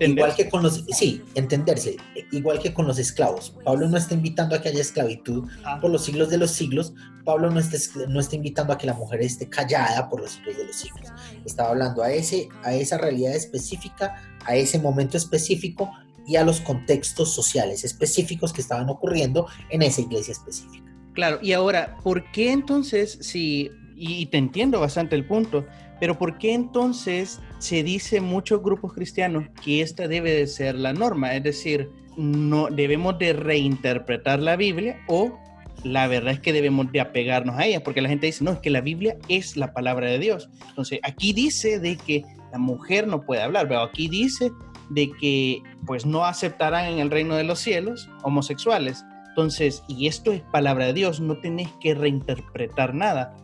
igual 0.00 0.34
que 0.34 0.48
con 0.48 0.62
los, 0.62 0.84
sí, 0.90 1.22
entenderse, 1.34 1.96
igual 2.32 2.58
que 2.58 2.72
con 2.72 2.86
los 2.86 2.98
esclavos. 2.98 3.54
Pablo 3.64 3.88
no 3.88 3.96
está 3.96 4.14
invitando 4.14 4.54
a 4.54 4.60
que 4.60 4.68
haya 4.68 4.80
esclavitud 4.80 5.48
ah. 5.64 5.78
por 5.80 5.90
los 5.90 6.04
siglos 6.04 6.30
de 6.30 6.38
los 6.38 6.50
siglos. 6.50 6.94
Pablo 7.24 7.50
no 7.50 7.60
está, 7.60 7.76
no 8.08 8.20
está 8.20 8.36
invitando 8.36 8.72
a 8.72 8.78
que 8.78 8.86
la 8.86 8.94
mujer 8.94 9.20
esté 9.22 9.48
callada 9.48 10.08
por 10.08 10.20
los 10.20 10.32
siglos 10.32 10.56
de 10.56 10.66
los 10.66 10.76
siglos. 10.76 11.08
Estaba 11.44 11.70
hablando 11.70 12.02
a, 12.02 12.12
ese, 12.12 12.48
a 12.62 12.74
esa 12.74 12.98
realidad 12.98 13.34
específica, 13.34 14.14
a 14.44 14.56
ese 14.56 14.78
momento 14.78 15.16
específico 15.16 15.90
y 16.26 16.36
a 16.36 16.44
los 16.44 16.60
contextos 16.60 17.34
sociales 17.34 17.84
específicos 17.84 18.52
que 18.52 18.60
estaban 18.60 18.88
ocurriendo 18.88 19.46
en 19.70 19.82
esa 19.82 20.00
iglesia 20.00 20.32
específica. 20.32 20.84
Claro, 21.12 21.38
y 21.42 21.52
ahora, 21.52 21.98
¿por 22.02 22.30
qué 22.30 22.52
entonces, 22.52 23.18
si, 23.20 23.70
y 23.96 24.26
te 24.26 24.38
entiendo 24.38 24.80
bastante 24.80 25.16
el 25.16 25.26
punto, 25.26 25.66
pero 25.98 26.18
¿por 26.18 26.38
qué 26.38 26.54
entonces 26.54 27.40
se 27.60 27.82
dice 27.82 28.20
muchos 28.20 28.62
grupos 28.62 28.94
cristianos 28.94 29.44
que 29.62 29.82
esta 29.82 30.08
debe 30.08 30.32
de 30.32 30.46
ser 30.46 30.74
la 30.74 30.92
norma? 30.92 31.34
Es 31.34 31.42
decir, 31.42 31.90
no 32.16 32.68
debemos 32.68 33.18
de 33.18 33.32
reinterpretar 33.32 34.40
la 34.40 34.56
Biblia 34.56 34.98
o 35.06 35.38
la 35.84 36.08
verdad 36.08 36.32
es 36.32 36.40
que 36.40 36.52
debemos 36.52 36.90
de 36.92 37.00
apegarnos 37.00 37.56
a 37.58 37.64
ella, 37.64 37.82
porque 37.82 38.02
la 38.02 38.08
gente 38.08 38.26
dice, 38.26 38.44
no, 38.44 38.52
es 38.52 38.58
que 38.58 38.70
la 38.70 38.80
Biblia 38.80 39.16
es 39.28 39.56
la 39.56 39.72
palabra 39.72 40.08
de 40.08 40.18
Dios. 40.18 40.50
Entonces, 40.68 41.00
aquí 41.02 41.32
dice 41.32 41.78
de 41.78 41.96
que 41.96 42.24
la 42.52 42.58
mujer 42.58 43.06
no 43.06 43.22
puede 43.22 43.42
hablar, 43.42 43.68
pero 43.68 43.82
aquí 43.82 44.08
dice 44.08 44.50
de 44.90 45.10
que 45.20 45.62
pues 45.86 46.04
no 46.04 46.24
aceptarán 46.24 46.86
en 46.86 46.98
el 46.98 47.10
reino 47.10 47.36
de 47.36 47.44
los 47.44 47.60
cielos 47.60 48.10
homosexuales. 48.22 49.04
Entonces, 49.28 49.84
y 49.88 50.06
esto 50.06 50.32
es 50.32 50.42
palabra 50.42 50.86
de 50.86 50.92
Dios, 50.92 51.20
no 51.20 51.38
tenés 51.40 51.68
que 51.80 51.94
reinterpretar 51.94 52.94
nada. 52.94 53.36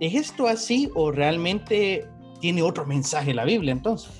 ¿Es 0.00 0.14
esto 0.14 0.46
así 0.46 0.90
o 0.94 1.10
realmente 1.10 2.06
tiene 2.40 2.62
otro 2.62 2.86
mensaje 2.86 3.34
la 3.34 3.44
Biblia 3.44 3.72
entonces? 3.72 4.10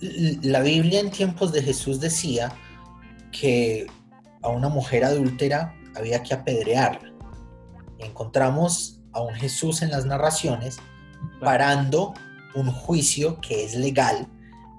La 0.00 0.60
Biblia 0.60 1.00
en 1.00 1.10
tiempos 1.10 1.52
de 1.52 1.62
Jesús 1.62 2.00
decía 2.00 2.52
que 3.32 3.86
a 4.42 4.48
una 4.48 4.68
mujer 4.68 5.04
adúltera 5.04 5.74
había 5.94 6.22
que 6.22 6.34
apedrearla. 6.34 7.12
encontramos 7.98 9.00
a 9.12 9.20
un 9.20 9.34
Jesús 9.34 9.82
en 9.82 9.90
las 9.90 10.06
narraciones 10.06 10.78
parando 11.40 12.14
un 12.54 12.70
juicio 12.70 13.40
que 13.40 13.64
es 13.64 13.74
legal, 13.74 14.26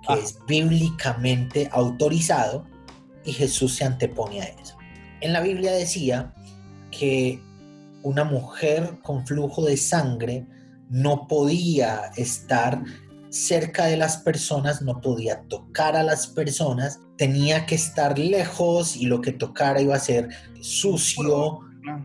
que 0.08 0.14
ah. 0.14 0.18
es 0.18 0.40
bíblicamente 0.48 1.70
autorizado, 1.72 2.66
y 3.24 3.34
Jesús 3.34 3.76
se 3.76 3.86
antepone 3.86 4.42
a 4.42 4.46
eso. 4.46 4.76
En 5.20 5.34
la 5.34 5.42
Biblia 5.42 5.72
decía 5.72 6.34
que 6.90 7.40
una 8.02 8.24
mujer 8.24 8.98
con 9.04 9.28
flujo 9.28 9.64
de 9.64 9.78
sangre 9.78 10.48
no 10.92 11.26
podía 11.28 12.12
estar 12.18 12.84
cerca 13.30 13.86
de 13.86 13.96
las 13.96 14.18
personas, 14.18 14.82
no 14.82 15.00
podía 15.00 15.42
tocar 15.48 15.96
a 15.96 16.04
las 16.04 16.28
personas, 16.28 17.00
tenía 17.18 17.66
que 17.66 17.76
estar 17.76 18.20
lejos 18.20 18.98
y 18.98 19.06
lo 19.06 19.22
que 19.22 19.32
tocara 19.32 19.82
iba 19.82 19.96
a 19.96 20.00
ser 20.00 20.30
sucio. 20.60 21.62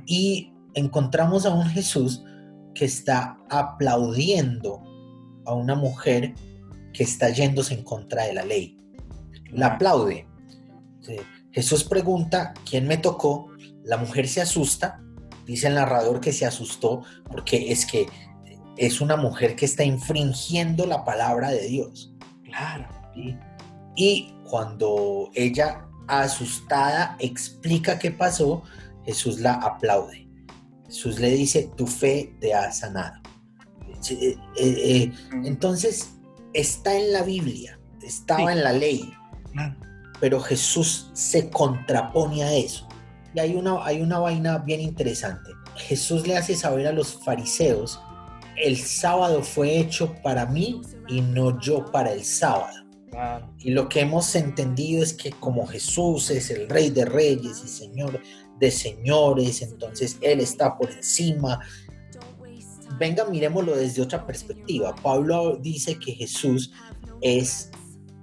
Y 0.06 0.52
encontramos 0.74 1.44
a 1.46 1.52
un 1.52 1.66
Jesús 1.66 2.22
que 2.74 2.84
está 2.84 3.36
aplaudiendo 3.50 4.80
a 5.46 5.54
una 5.54 5.74
mujer 5.74 6.34
que 6.92 7.02
está 7.02 7.30
yéndose 7.30 7.74
en 7.74 7.82
contra 7.82 8.24
de 8.24 8.34
la 8.34 8.44
ley. 8.44 8.78
La 9.50 9.66
aplaude. 9.66 10.28
Jesús 11.50 11.82
pregunta, 11.82 12.54
¿quién 12.68 12.86
me 12.86 12.98
tocó? 12.98 13.48
La 13.82 13.96
mujer 13.96 14.28
se 14.28 14.42
asusta 14.42 15.02
Dice 15.46 15.68
el 15.68 15.74
narrador 15.74 16.20
que 16.20 16.32
se 16.32 16.44
asustó 16.44 17.02
porque 17.30 17.70
es 17.70 17.86
que 17.86 18.06
es 18.76 19.00
una 19.00 19.16
mujer 19.16 19.56
que 19.56 19.64
está 19.64 19.84
infringiendo 19.84 20.86
la 20.86 21.04
palabra 21.04 21.50
de 21.50 21.66
Dios. 21.66 22.14
Claro. 22.44 22.86
Y 23.94 24.34
cuando 24.48 25.30
ella, 25.34 25.86
asustada, 26.08 27.16
explica 27.18 27.98
qué 27.98 28.10
pasó, 28.10 28.62
Jesús 29.04 29.40
la 29.40 29.54
aplaude. 29.54 30.28
Jesús 30.86 31.18
le 31.18 31.30
dice, 31.30 31.70
tu 31.76 31.86
fe 31.86 32.34
te 32.40 32.54
ha 32.54 32.70
sanado. 32.70 33.20
Eh, 34.10 34.36
eh, 34.56 34.76
eh, 34.78 35.12
entonces, 35.44 36.10
está 36.52 36.96
en 36.96 37.12
la 37.12 37.22
Biblia, 37.22 37.78
estaba 38.02 38.52
en 38.52 38.62
la 38.62 38.72
ley, 38.72 39.12
pero 40.20 40.38
Jesús 40.40 41.10
se 41.14 41.50
contrapone 41.50 42.44
a 42.44 42.54
eso 42.54 42.86
hay 43.40 43.54
una, 43.54 43.84
hay 43.84 44.00
una 44.00 44.18
vaina 44.18 44.58
bien 44.58 44.80
interesante. 44.80 45.50
Jesús 45.76 46.26
le 46.26 46.36
hace 46.36 46.54
saber 46.54 46.86
a 46.86 46.92
los 46.92 47.22
fariseos, 47.24 48.00
el 48.56 48.76
sábado 48.76 49.42
fue 49.42 49.78
hecho 49.78 50.14
para 50.22 50.46
mí 50.46 50.80
y 51.08 51.20
no 51.20 51.60
yo 51.60 51.84
para 51.90 52.12
el 52.12 52.24
sábado. 52.24 52.86
Y 53.60 53.70
lo 53.70 53.88
que 53.88 54.00
hemos 54.00 54.34
entendido 54.34 55.02
es 55.02 55.14
que 55.14 55.30
como 55.30 55.66
Jesús 55.66 56.30
es 56.30 56.50
el 56.50 56.68
rey 56.68 56.90
de 56.90 57.04
reyes 57.04 57.62
y 57.64 57.68
señor 57.68 58.20
de 58.58 58.70
señores, 58.70 59.62
entonces 59.62 60.18
Él 60.20 60.40
está 60.40 60.76
por 60.76 60.90
encima. 60.90 61.60
Venga, 62.98 63.24
miremoslo 63.24 63.76
desde 63.76 64.02
otra 64.02 64.26
perspectiva. 64.26 64.94
Pablo 64.96 65.56
dice 65.56 65.98
que 65.98 66.12
Jesús 66.12 66.72
es 67.20 67.70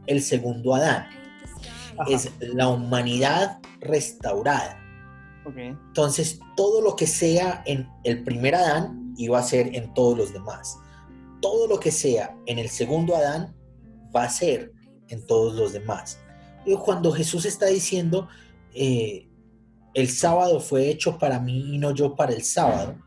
el 0.05 0.21
segundo 0.21 0.75
Adán, 0.75 1.07
es 2.07 2.29
la 2.39 2.69
humanidad 2.69 3.59
restaurada. 3.79 4.79
Entonces, 5.55 6.39
todo 6.55 6.81
lo 6.81 6.95
que 6.95 7.07
sea 7.07 7.63
en 7.65 7.87
el 8.03 8.23
primer 8.23 8.55
Adán 8.55 9.02
iba 9.17 9.39
a 9.39 9.43
ser 9.43 9.75
en 9.75 9.93
todos 9.93 10.17
los 10.17 10.33
demás. 10.33 10.77
Todo 11.41 11.67
lo 11.67 11.79
que 11.79 11.91
sea 11.91 12.37
en 12.45 12.59
el 12.59 12.69
segundo 12.69 13.15
Adán 13.15 13.55
va 14.15 14.23
a 14.23 14.29
ser 14.29 14.71
en 15.09 15.25
todos 15.25 15.55
los 15.55 15.73
demás. 15.73 16.19
Y 16.65 16.75
cuando 16.75 17.11
Jesús 17.11 17.45
está 17.45 17.65
diciendo, 17.67 18.29
eh, 18.73 19.27
el 19.93 20.09
sábado 20.09 20.59
fue 20.59 20.89
hecho 20.89 21.17
para 21.17 21.39
mí 21.39 21.75
y 21.75 21.77
no 21.77 21.91
yo 21.91 22.15
para 22.15 22.33
el 22.33 22.43
sábado, 22.43 22.97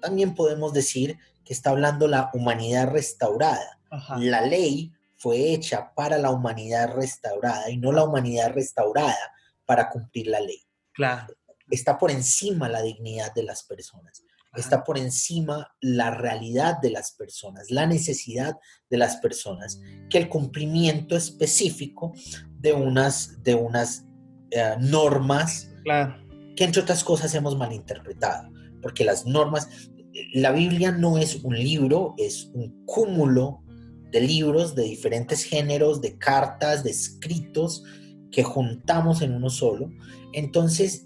también 0.00 0.34
podemos 0.34 0.72
decir 0.72 1.18
que 1.44 1.52
está 1.52 1.70
hablando 1.70 2.06
la 2.06 2.30
humanidad 2.34 2.90
restaurada. 2.90 3.80
La 4.18 4.42
ley 4.42 4.92
fue 5.16 5.52
hecha 5.52 5.92
para 5.94 6.18
la 6.18 6.30
humanidad 6.30 6.94
restaurada 6.94 7.70
y 7.70 7.78
no 7.78 7.92
la 7.92 8.04
humanidad 8.04 8.52
restaurada 8.52 9.32
para 9.64 9.88
cumplir 9.88 10.26
la 10.26 10.40
ley. 10.40 10.62
Claro 10.92 11.34
está 11.70 11.98
por 11.98 12.10
encima 12.10 12.68
la 12.68 12.82
dignidad 12.82 13.32
de 13.34 13.42
las 13.42 13.64
personas, 13.64 14.22
está 14.54 14.84
por 14.84 14.98
encima 14.98 15.68
la 15.80 16.10
realidad 16.10 16.80
de 16.80 16.90
las 16.90 17.12
personas, 17.12 17.70
la 17.70 17.86
necesidad 17.86 18.56
de 18.88 18.96
las 18.96 19.16
personas, 19.16 19.80
que 20.08 20.18
el 20.18 20.28
cumplimiento 20.28 21.16
específico 21.16 22.12
de 22.58 22.72
unas, 22.72 23.42
de 23.42 23.54
unas 23.54 24.06
eh, 24.50 24.76
normas 24.80 25.70
que 26.56 26.64
entre 26.64 26.82
otras 26.82 27.04
cosas 27.04 27.34
hemos 27.34 27.56
malinterpretado, 27.56 28.50
porque 28.80 29.04
las 29.04 29.26
normas, 29.26 29.68
la 30.32 30.50
Biblia 30.52 30.90
no 30.90 31.18
es 31.18 31.36
un 31.44 31.54
libro, 31.54 32.14
es 32.16 32.50
un 32.54 32.84
cúmulo 32.86 33.62
de 34.10 34.20
libros 34.20 34.74
de 34.74 34.84
diferentes 34.84 35.44
géneros, 35.44 36.00
de 36.00 36.16
cartas, 36.16 36.82
de 36.82 36.90
escritos 36.90 37.84
que 38.30 38.42
juntamos 38.42 39.22
en 39.22 39.34
uno 39.34 39.50
solo. 39.50 39.90
Entonces, 40.32 41.05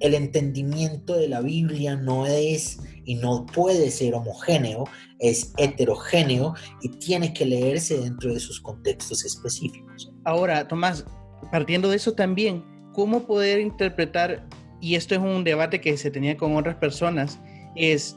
el 0.00 0.14
entendimiento 0.14 1.14
de 1.16 1.28
la 1.28 1.40
Biblia 1.40 1.96
no 1.96 2.26
es 2.26 2.80
y 3.04 3.14
no 3.16 3.46
puede 3.46 3.90
ser 3.90 4.14
homogéneo, 4.14 4.84
es 5.18 5.52
heterogéneo 5.56 6.54
y 6.82 6.88
tiene 6.98 7.32
que 7.32 7.46
leerse 7.46 7.98
dentro 7.98 8.32
de 8.32 8.40
sus 8.40 8.60
contextos 8.60 9.24
específicos. 9.24 10.12
Ahora, 10.24 10.68
Tomás, 10.68 11.04
partiendo 11.50 11.88
de 11.90 11.96
eso 11.96 12.12
también, 12.12 12.64
¿cómo 12.92 13.26
poder 13.26 13.60
interpretar, 13.60 14.46
y 14.80 14.94
esto 14.94 15.14
es 15.14 15.20
un 15.20 15.44
debate 15.44 15.80
que 15.80 15.96
se 15.96 16.10
tenía 16.10 16.36
con 16.36 16.56
otras 16.56 16.76
personas, 16.76 17.40
es 17.74 18.16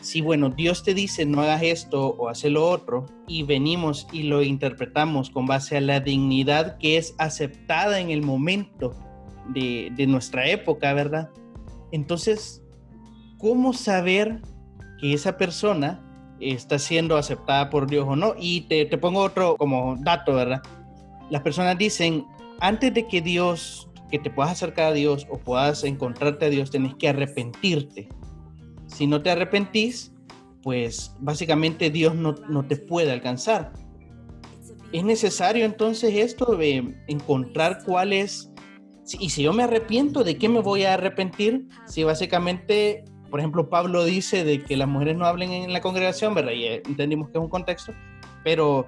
si, 0.00 0.20
bueno, 0.20 0.50
Dios 0.50 0.84
te 0.84 0.94
dice 0.94 1.26
no 1.26 1.42
hagas 1.42 1.62
esto 1.62 2.10
o 2.10 2.28
haz 2.28 2.44
lo 2.44 2.68
otro, 2.68 3.06
y 3.26 3.42
venimos 3.42 4.06
y 4.12 4.22
lo 4.22 4.42
interpretamos 4.42 5.30
con 5.30 5.46
base 5.46 5.76
a 5.76 5.80
la 5.80 6.00
dignidad 6.00 6.78
que 6.78 6.96
es 6.96 7.14
aceptada 7.18 8.00
en 8.00 8.10
el 8.10 8.22
momento 8.22 8.94
de, 9.48 10.06
nuestra 10.06 10.46
época, 10.48 10.92
¿verdad? 10.92 11.30
Entonces, 11.92 12.62
¿cómo 13.38 13.72
saber 13.72 14.40
que 14.98 15.14
esa 15.14 15.36
persona 15.36 16.04
está 16.40 16.78
siendo 16.78 17.16
aceptada 17.16 17.70
por 17.70 17.88
Dios 17.88 18.06
o 18.08 18.16
no. 18.16 18.34
Y 18.38 18.62
te, 18.62 18.86
te 18.86 18.98
pongo 18.98 19.20
otro 19.20 19.56
como 19.56 19.96
dato, 20.00 20.34
¿verdad? 20.34 20.62
Las 21.30 21.42
personas 21.42 21.76
dicen, 21.78 22.26
antes 22.60 22.94
de 22.94 23.06
que 23.06 23.20
Dios, 23.20 23.88
que 24.10 24.18
te 24.18 24.30
puedas 24.30 24.52
acercar 24.52 24.86
a 24.86 24.92
Dios 24.92 25.26
o 25.30 25.38
puedas 25.38 25.84
encontrarte 25.84 26.46
a 26.46 26.50
Dios, 26.50 26.70
tenés 26.70 26.94
que 26.94 27.08
arrepentirte. 27.08 28.08
Si 28.86 29.06
no 29.06 29.22
te 29.22 29.30
arrepentís, 29.30 30.12
pues 30.62 31.14
básicamente 31.20 31.90
Dios 31.90 32.14
no, 32.14 32.34
no 32.48 32.64
te 32.64 32.76
puede 32.76 33.12
alcanzar. 33.12 33.72
Es 34.92 35.04
necesario 35.04 35.66
entonces 35.66 36.14
esto 36.14 36.56
de 36.56 36.96
encontrar 37.08 37.80
cuál 37.84 38.14
es, 38.14 38.50
y 39.18 39.30
si 39.30 39.42
yo 39.42 39.52
me 39.52 39.62
arrepiento, 39.62 40.24
¿de 40.24 40.36
qué 40.36 40.48
me 40.48 40.60
voy 40.60 40.84
a 40.84 40.94
arrepentir? 40.94 41.68
Si 41.86 42.04
básicamente, 42.04 43.04
por 43.30 43.40
ejemplo, 43.40 43.68
Pablo 43.68 44.04
dice 44.04 44.44
de 44.44 44.62
que 44.62 44.76
las 44.76 44.88
mujeres 44.88 45.16
no 45.16 45.26
hablen 45.26 45.52
en 45.52 45.72
la 45.72 45.80
congregación, 45.80 46.34
¿verdad? 46.34 46.52
Y 46.52 46.66
entendimos 46.66 47.28
que 47.28 47.38
es 47.38 47.42
un 47.42 47.48
contexto, 47.48 47.92
pero 48.44 48.86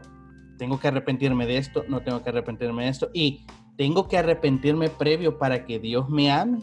tengo 0.59 0.79
que 0.79 0.89
arrepentirme 0.89 1.47
de 1.47 1.57
esto, 1.57 1.85
no 1.89 2.03
tengo 2.03 2.23
que 2.23 2.31
arrepentirme 2.31 2.85
de 2.85 2.91
esto, 2.91 3.11
y 3.15 3.47
tengo 3.77 4.09
que 4.09 4.19
arrepentirme 4.19 4.89
previo 4.91 5.39
para 5.39 5.65
que 5.65 5.79
Dios 5.79 6.09
me 6.11 6.31
ame. 6.31 6.59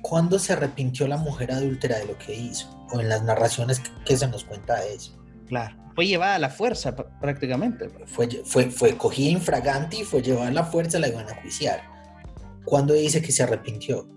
¿Cuándo 0.00 0.38
se 0.38 0.52
arrepintió 0.52 1.08
la 1.08 1.16
mujer 1.16 1.52
adúltera 1.52 1.98
de 1.98 2.06
lo 2.06 2.18
que 2.18 2.34
hizo? 2.34 2.68
O 2.92 3.00
en 3.00 3.08
las 3.08 3.22
narraciones 3.22 3.82
que 4.04 4.16
se 4.16 4.28
nos 4.28 4.44
cuenta 4.44 4.84
eso. 4.86 5.18
Claro 5.46 5.83
fue 5.94 6.06
llevada 6.06 6.36
a 6.36 6.38
la 6.38 6.50
fuerza 6.50 6.94
prácticamente. 6.96 7.88
Fue, 8.06 8.28
fue, 8.44 8.70
fue 8.70 8.96
cogida 8.96 9.30
infragante 9.30 9.98
y 9.98 10.04
fue 10.04 10.22
llevada 10.22 10.48
a 10.48 10.52
la 10.52 10.64
fuerza, 10.64 10.98
la 10.98 11.08
iban 11.08 11.28
a 11.28 11.40
juiciar. 11.40 11.82
¿Cuándo 12.64 12.94
dice 12.94 13.22
que 13.22 13.30
se 13.30 13.42
arrepintió? 13.42 14.08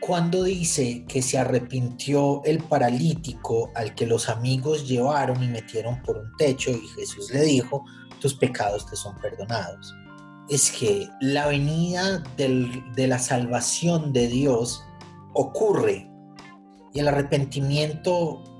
¿Cuándo 0.00 0.44
dice 0.44 1.04
que 1.08 1.22
se 1.22 1.38
arrepintió 1.38 2.42
el 2.44 2.58
paralítico 2.58 3.72
al 3.74 3.94
que 3.94 4.06
los 4.06 4.28
amigos 4.28 4.86
llevaron 4.86 5.42
y 5.42 5.48
metieron 5.48 6.02
por 6.02 6.18
un 6.18 6.30
techo 6.36 6.70
y 6.70 6.86
Jesús 6.88 7.30
le 7.32 7.42
dijo, 7.42 7.84
tus 8.20 8.34
pecados 8.34 8.86
te 8.86 8.96
son 8.96 9.16
perdonados? 9.18 9.94
Es 10.50 10.70
que 10.70 11.08
la 11.20 11.46
venida 11.46 12.22
del, 12.36 12.82
de 12.94 13.08
la 13.08 13.18
salvación 13.18 14.12
de 14.12 14.28
Dios 14.28 14.84
ocurre 15.32 16.06
y 16.92 17.00
el 17.00 17.08
arrepentimiento 17.08 18.53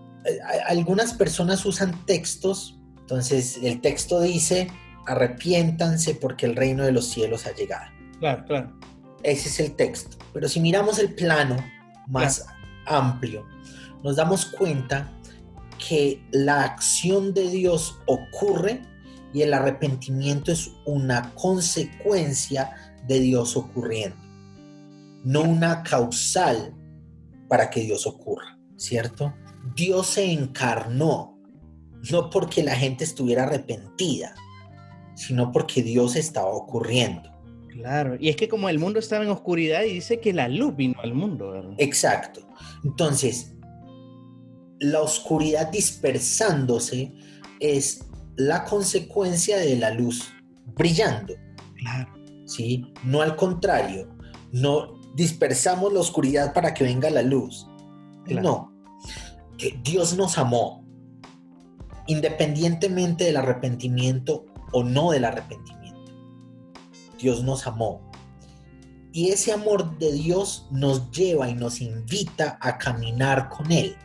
algunas 0.66 1.12
personas 1.14 1.64
usan 1.66 2.04
textos, 2.06 2.78
entonces 3.00 3.58
el 3.62 3.80
texto 3.80 4.20
dice, 4.20 4.68
arrepiéntanse 5.06 6.14
porque 6.14 6.46
el 6.46 6.56
reino 6.56 6.84
de 6.84 6.92
los 6.92 7.06
cielos 7.06 7.46
ha 7.46 7.52
llegado. 7.54 7.90
Claro, 8.18 8.44
claro. 8.44 8.78
Ese 9.22 9.48
es 9.48 9.60
el 9.60 9.76
texto. 9.76 10.16
Pero 10.32 10.48
si 10.48 10.60
miramos 10.60 10.98
el 10.98 11.14
plano 11.14 11.56
más 12.06 12.46
amplio, 12.86 13.46
nos 14.02 14.16
damos 14.16 14.46
cuenta 14.46 15.10
que 15.88 16.22
la 16.30 16.62
acción 16.62 17.34
de 17.34 17.50
Dios 17.50 17.98
ocurre 18.06 18.82
y 19.32 19.42
el 19.42 19.52
arrepentimiento 19.52 20.52
es 20.52 20.70
una 20.86 21.34
consecuencia 21.34 22.70
de 23.06 23.20
Dios 23.20 23.56
ocurriendo, 23.56 24.16
no 25.24 25.42
una 25.42 25.82
causal 25.82 26.74
para 27.48 27.68
que 27.68 27.80
Dios 27.80 28.06
ocurra, 28.06 28.58
¿cierto? 28.76 29.34
Dios 29.74 30.06
se 30.08 30.30
encarnó, 30.30 31.38
no 32.10 32.30
porque 32.30 32.62
la 32.62 32.76
gente 32.76 33.04
estuviera 33.04 33.44
arrepentida, 33.44 34.34
sino 35.14 35.52
porque 35.52 35.82
Dios 35.82 36.16
estaba 36.16 36.50
ocurriendo. 36.50 37.30
Claro, 37.68 38.16
y 38.20 38.28
es 38.28 38.36
que 38.36 38.48
como 38.48 38.68
el 38.68 38.78
mundo 38.78 38.98
estaba 38.98 39.24
en 39.24 39.30
oscuridad 39.30 39.82
y 39.82 39.94
dice 39.94 40.20
que 40.20 40.32
la 40.32 40.48
luz 40.48 40.76
vino 40.76 40.94
al 41.02 41.14
mundo. 41.14 41.50
¿verdad? 41.50 41.74
Exacto. 41.78 42.46
Entonces, 42.84 43.54
la 44.78 45.00
oscuridad 45.00 45.70
dispersándose 45.70 47.12
es 47.58 48.04
la 48.36 48.64
consecuencia 48.64 49.58
de 49.58 49.76
la 49.76 49.90
luz 49.90 50.32
brillando. 50.76 51.34
Claro. 51.76 52.12
¿Sí? 52.46 52.92
No 53.02 53.22
al 53.22 53.34
contrario, 53.36 54.08
no 54.52 55.00
dispersamos 55.14 55.92
la 55.92 56.00
oscuridad 56.00 56.52
para 56.52 56.74
que 56.74 56.84
venga 56.84 57.10
la 57.10 57.22
luz. 57.22 57.66
No, 58.26 58.73
que 59.56 59.78
Dios 59.82 60.16
nos 60.16 60.38
amó, 60.38 60.84
independientemente 62.06 63.24
del 63.24 63.36
arrepentimiento 63.36 64.46
o 64.72 64.82
no 64.82 65.10
del 65.10 65.24
arrepentimiento. 65.24 66.12
Dios 67.18 67.42
nos 67.42 67.66
amó. 67.66 68.00
Y 69.12 69.30
ese 69.30 69.52
amor 69.52 69.96
de 69.98 70.12
Dios 70.12 70.66
nos 70.70 71.10
lleva 71.12 71.48
y 71.48 71.54
nos 71.54 71.80
invita 71.80 72.58
a 72.60 72.78
caminar 72.78 73.48
con 73.48 73.70
Él. 73.70 73.96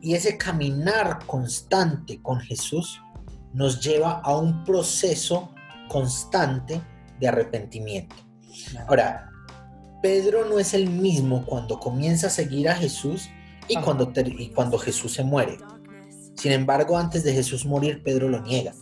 Y 0.00 0.14
ese 0.14 0.36
caminar 0.36 1.24
constante 1.26 2.20
con 2.20 2.40
Jesús 2.40 3.00
nos 3.52 3.80
lleva 3.80 4.20
a 4.20 4.36
un 4.36 4.64
proceso 4.64 5.54
constante 5.88 6.82
de 7.20 7.28
arrepentimiento. 7.28 8.16
Ahora, 8.88 9.30
Pedro 10.02 10.44
no 10.44 10.58
es 10.58 10.74
el 10.74 10.90
mismo 10.90 11.46
cuando 11.46 11.78
comienza 11.78 12.26
a 12.26 12.30
seguir 12.30 12.68
a 12.68 12.74
Jesús 12.74 13.30
y 13.68 13.76
cuando, 13.76 14.12
y 14.16 14.48
cuando 14.48 14.78
Jesús 14.78 15.12
se 15.12 15.24
muere. 15.24 15.58
Sin 16.34 16.52
embargo, 16.52 16.98
antes 16.98 17.24
de 17.24 17.32
Jesús 17.32 17.64
morir, 17.64 18.02
Pedro 18.02 18.28
lo 18.28 18.40
niega. 18.42 18.74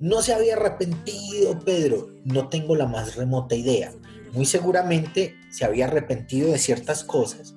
No 0.00 0.22
se 0.22 0.34
había 0.34 0.56
arrepentido 0.56 1.58
Pedro, 1.60 2.08
no 2.24 2.48
tengo 2.48 2.74
la 2.74 2.86
más 2.86 3.16
remota 3.16 3.54
idea. 3.54 3.92
Muy 4.32 4.44
seguramente 4.44 5.36
se 5.50 5.64
había 5.64 5.86
arrepentido 5.86 6.50
de 6.50 6.58
ciertas 6.58 7.04
cosas 7.04 7.54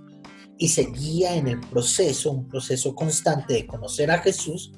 y 0.58 0.70
seguía 0.70 1.36
en 1.36 1.48
el 1.48 1.60
proceso, 1.60 2.32
un 2.32 2.48
proceso 2.48 2.96
constante 2.96 3.54
de 3.54 3.68
conocer 3.68 4.12
a 4.12 4.20
Jesús 4.20 4.72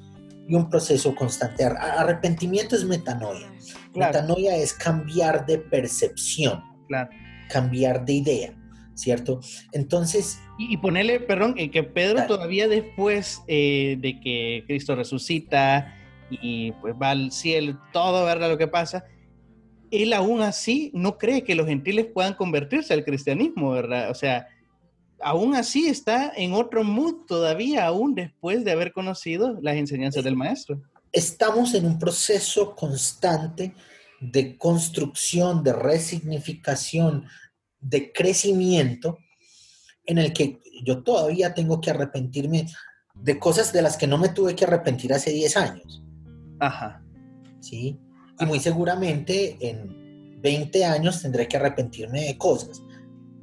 y 0.48 0.54
un 0.54 0.68
proceso 0.68 1.14
constante. 1.14 1.64
Arrepentimiento 1.64 2.76
es 2.76 2.84
metanoia. 2.84 3.52
Metanoia 3.94 4.56
es 4.56 4.72
cambiar 4.72 5.46
de 5.46 5.58
percepción, 5.58 6.62
cambiar 7.48 8.04
de 8.04 8.12
idea. 8.14 8.59
¿Cierto? 9.00 9.40
Entonces... 9.72 10.38
Y, 10.58 10.76
ponerle, 10.76 11.20
perdón, 11.20 11.54
que 11.54 11.82
Pedro 11.82 12.26
todavía 12.26 12.68
después 12.68 13.42
eh, 13.48 13.96
de 13.98 14.20
que 14.20 14.64
Cristo 14.66 14.94
resucita 14.94 15.96
y 16.30 16.72
pues 16.72 16.94
va 17.00 17.10
al 17.10 17.32
cielo, 17.32 17.80
todo, 17.92 18.24
¿verdad? 18.24 18.50
Lo 18.50 18.58
que 18.58 18.68
pasa, 18.68 19.04
él 19.90 20.12
aún 20.12 20.42
así 20.42 20.90
no 20.94 21.18
cree 21.18 21.42
que 21.42 21.54
los 21.54 21.66
gentiles 21.66 22.06
puedan 22.12 22.34
convertirse 22.34 22.94
al 22.94 23.04
cristianismo, 23.04 23.70
¿verdad? 23.72 24.10
O 24.10 24.14
sea, 24.14 24.46
aún 25.20 25.54
así 25.54 25.88
está 25.88 26.32
en 26.36 26.52
otro 26.52 26.84
mood 26.84 27.26
todavía, 27.26 27.86
aún 27.86 28.14
después 28.14 28.64
de 28.64 28.72
haber 28.72 28.92
conocido 28.92 29.58
las 29.62 29.76
enseñanzas 29.76 30.24
del 30.24 30.36
maestro. 30.36 30.80
Estamos 31.12 31.74
en 31.74 31.86
un 31.86 31.98
proceso 31.98 32.74
constante 32.74 33.74
de 34.20 34.56
construcción, 34.56 35.64
de 35.64 35.72
resignificación, 35.72 37.24
de 37.80 38.12
crecimiento 38.12 39.18
en 40.06 40.18
el 40.18 40.32
que 40.32 40.60
yo 40.84 41.02
todavía 41.02 41.54
tengo 41.54 41.80
que 41.80 41.90
arrepentirme 41.90 42.66
de 43.14 43.38
cosas 43.38 43.72
de 43.72 43.82
las 43.82 43.96
que 43.96 44.06
no 44.06 44.18
me 44.18 44.30
tuve 44.30 44.54
que 44.54 44.64
arrepentir 44.64 45.12
hace 45.12 45.30
10 45.30 45.56
años. 45.56 46.02
Ajá. 46.58 47.02
¿Sí? 47.60 47.98
Y 48.38 48.44
muy 48.46 48.60
seguramente 48.60 49.56
en 49.60 50.40
20 50.40 50.84
años 50.84 51.20
tendré 51.20 51.46
que 51.46 51.56
arrepentirme 51.56 52.24
de 52.24 52.38
cosas 52.38 52.82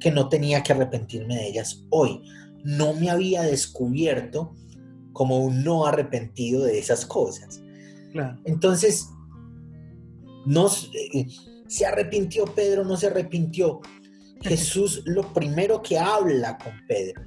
que 0.00 0.10
no 0.10 0.28
tenía 0.28 0.62
que 0.62 0.72
arrepentirme 0.72 1.36
de 1.36 1.48
ellas 1.48 1.84
hoy. 1.90 2.22
No 2.64 2.92
me 2.94 3.10
había 3.10 3.42
descubierto 3.42 4.54
como 5.12 5.38
un 5.38 5.64
no 5.64 5.86
arrepentido 5.86 6.64
de 6.64 6.78
esas 6.78 7.06
cosas. 7.06 7.62
Claro. 8.12 8.40
Entonces, 8.44 9.08
no, 10.46 10.68
eh, 11.12 11.26
se 11.66 11.86
arrepintió 11.86 12.44
Pedro, 12.46 12.84
no 12.84 12.96
se 12.96 13.08
arrepintió. 13.08 13.80
Jesús 14.42 15.02
lo 15.04 15.32
primero 15.32 15.82
que 15.82 15.98
habla 15.98 16.58
con 16.58 16.72
Pedro, 16.86 17.22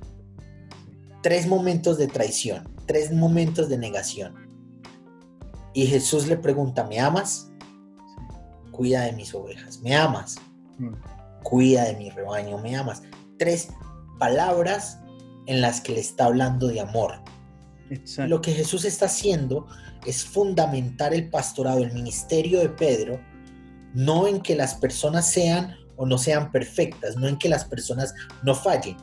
tres 1.21 1.47
momentos 1.47 1.97
de 1.97 2.07
traición, 2.07 2.73
tres 2.85 3.11
momentos 3.11 3.69
de 3.69 3.77
negación. 3.77 4.35
Y 5.73 5.85
Jesús 5.85 6.27
le 6.27 6.37
pregunta, 6.37 6.85
¿me 6.85 6.99
amas? 6.99 7.49
Cuida 8.71 9.03
de 9.03 9.13
mis 9.13 9.33
ovejas, 9.33 9.79
¿me 9.79 9.95
amas? 9.95 10.37
Mm. 10.77 10.93
Cuida 11.43 11.85
de 11.85 11.95
mi 11.95 12.09
rebaño, 12.09 12.57
¿me 12.57 12.75
amas? 12.75 13.03
Tres 13.37 13.69
palabras 14.19 14.99
en 15.47 15.61
las 15.61 15.81
que 15.81 15.93
le 15.93 15.99
está 15.99 16.25
hablando 16.25 16.67
de 16.67 16.81
amor. 16.81 17.21
Lo 18.17 18.41
que 18.41 18.53
Jesús 18.53 18.85
está 18.85 19.05
haciendo 19.07 19.67
es 20.05 20.23
fundamentar 20.23 21.13
el 21.13 21.29
pastorado, 21.29 21.79
el 21.79 21.91
ministerio 21.91 22.59
de 22.59 22.69
Pedro, 22.69 23.19
no 23.93 24.27
en 24.27 24.41
que 24.41 24.55
las 24.55 24.75
personas 24.75 25.29
sean 25.29 25.75
o 25.95 26.05
no 26.05 26.17
sean 26.17 26.51
perfectas, 26.51 27.15
no 27.15 27.27
en 27.27 27.37
que 27.37 27.49
las 27.49 27.65
personas 27.65 28.13
no 28.43 28.55
fallen, 28.55 28.97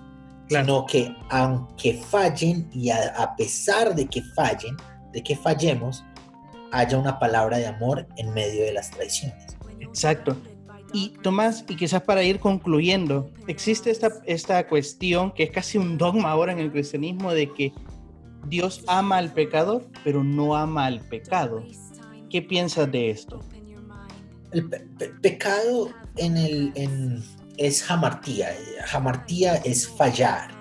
sino 0.49 0.87
que 0.87 1.15
aunque 1.31 1.95
fallen 1.95 2.69
y 2.73 2.91
a, 2.91 3.35
pesar 3.37 3.95
de 3.95 4.07
que 4.07 4.23
fallen, 4.35 4.77
de 5.13 5.23
que 5.23 5.37
fallemos, 5.37 6.05
haya 6.73 6.99
una 6.99 7.19
palabra 7.19 7.59
de 7.59 7.67
amor 7.67 8.07
en 8.17 8.33
medio 8.35 8.65
de 8.65 8.73
las 8.73 8.91
traiciones. 8.91 9.57
Exacto. 9.81 10.37
Y 10.93 11.11
Tomás, 11.23 11.65
y 11.69 11.77
quizás 11.77 12.03
para 12.03 12.23
ir 12.23 12.41
concluyendo, 12.41 13.31
existe 13.47 13.91
esta, 13.91 14.11
esta 14.25 14.67
cuestión 14.67 15.33
que 15.33 15.43
es 15.43 15.51
casi 15.51 15.77
un 15.77 15.99
dogma 15.99 16.31
ahora 16.31 16.53
en 16.53 16.61
el 16.61 16.73
cristianismo 16.73 17.33
de 17.33 17.53
que 17.53 17.73
Dios 18.47 18.83
ama 18.87 19.19
al 19.19 19.33
pecador, 19.33 19.87
pero 20.05 20.25
no 20.25 20.57
ama 20.57 20.87
al 20.87 21.01
pecado. 21.01 21.63
¿Qué 22.31 22.41
piensas 22.41 22.91
de 22.91 23.11
esto? 23.11 23.41
El 24.53 24.71
pecado 25.21 25.91
en 26.19 26.37
el, 26.37 26.73
en, 26.75 27.23
es 27.57 27.83
jamartía. 27.83 28.51
Jamartía 28.87 29.57
es 29.57 29.89
fallar. 29.89 30.57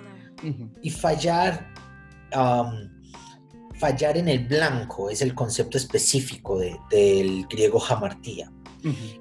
Y 0.83 0.89
fallar, 0.91 1.67
fallar 3.79 4.17
en 4.17 4.27
el 4.27 4.47
blanco 4.47 5.09
es 5.09 5.21
el 5.21 5.33
concepto 5.33 5.77
específico 5.77 6.59
del 6.91 7.47
griego 7.47 7.79
jamartía. 7.79 8.51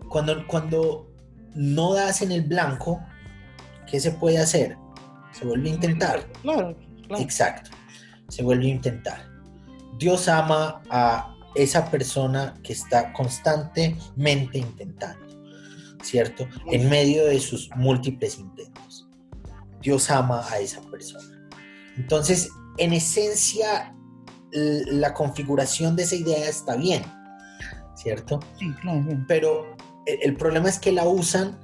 cuando, 0.09 0.47
cuando 0.47 1.11
no 1.55 1.95
das 1.95 2.23
en 2.23 2.33
el 2.33 2.43
blanco, 2.43 3.01
¿qué 3.91 3.99
se 3.99 4.13
puede 4.13 4.39
hacer? 4.39 4.77
Se 5.33 5.47
vuelve 5.47 5.71
a 5.71 5.75
intentar. 5.75 6.33
Claro, 6.43 6.77
claro. 7.07 7.23
Exacto. 7.23 7.71
Se 8.29 8.43
vuelve 8.43 8.67
a 8.67 8.71
intentar. 8.71 9.29
Dios 9.99 10.29
ama 10.29 10.83
a 10.91 11.35
esa 11.55 11.91
persona 11.91 12.55
que 12.63 12.75
está 12.75 13.13
constantemente 13.13 14.59
intentando. 14.59 15.26
¿Cierto? 16.07 16.49
En 16.71 16.89
medio 16.89 17.27
de 17.27 17.41
sus 17.41 17.69
múltiples 17.77 18.39
intentos. 18.39 19.09
Dios 19.83 20.11
ama 20.11 20.45
a 20.49 20.59
esa 20.59 20.81
persona. 20.83 21.49
Entonces, 21.97 22.49
en 22.79 22.93
esencia, 22.93 23.95
la 24.53 25.13
configuración 25.15 25.97
de 25.97 26.05
esa 26.05 26.17
idea 26.17 26.49
está 26.49 26.77
bien, 26.77 27.03
¿cierto? 27.95 28.41
Sí, 28.59 28.73
claro. 28.81 29.05
Pero 29.27 29.77
el, 30.07 30.37
problema 30.37 30.69
es 30.69 30.79
que 30.79 30.93
la 30.93 31.05
usan 31.05 31.59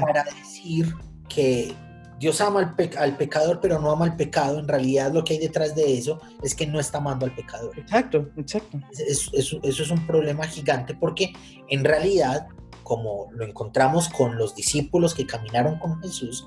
para 0.00 0.24
decir 0.24 0.94
que 1.28 1.74
Dios 2.18 2.40
ama 2.40 2.74
al, 2.96 3.16
pecador, 3.16 3.60
pero 3.60 3.80
no 3.80 3.90
ama 3.90 4.04
al 4.04 4.16
pecado. 4.16 4.58
En 4.58 4.68
realidad 4.68 5.12
lo 5.12 5.24
que 5.24 5.34
hay 5.34 5.40
detrás 5.40 5.74
de 5.74 5.98
eso 5.98 6.20
es 6.42 6.54
que 6.54 6.66
no 6.66 6.78
está 6.78 6.98
amando 6.98 7.26
al 7.26 7.34
pecador. 7.34 7.76
Exacto, 7.78 8.30
exacto. 8.36 8.78
eso 8.92 9.60
es 9.62 9.90
un 9.90 10.06
problema 10.06 10.46
gigante 10.46 10.94
porque 10.94 11.32
en 11.68 11.84
realidad 11.84 12.46
como 12.82 13.28
lo 13.32 13.44
encontramos 13.44 14.08
con 14.08 14.36
los 14.36 14.54
discípulos 14.54 15.14
que 15.14 15.26
caminaron 15.26 15.78
con 15.78 16.00
Jesús, 16.00 16.46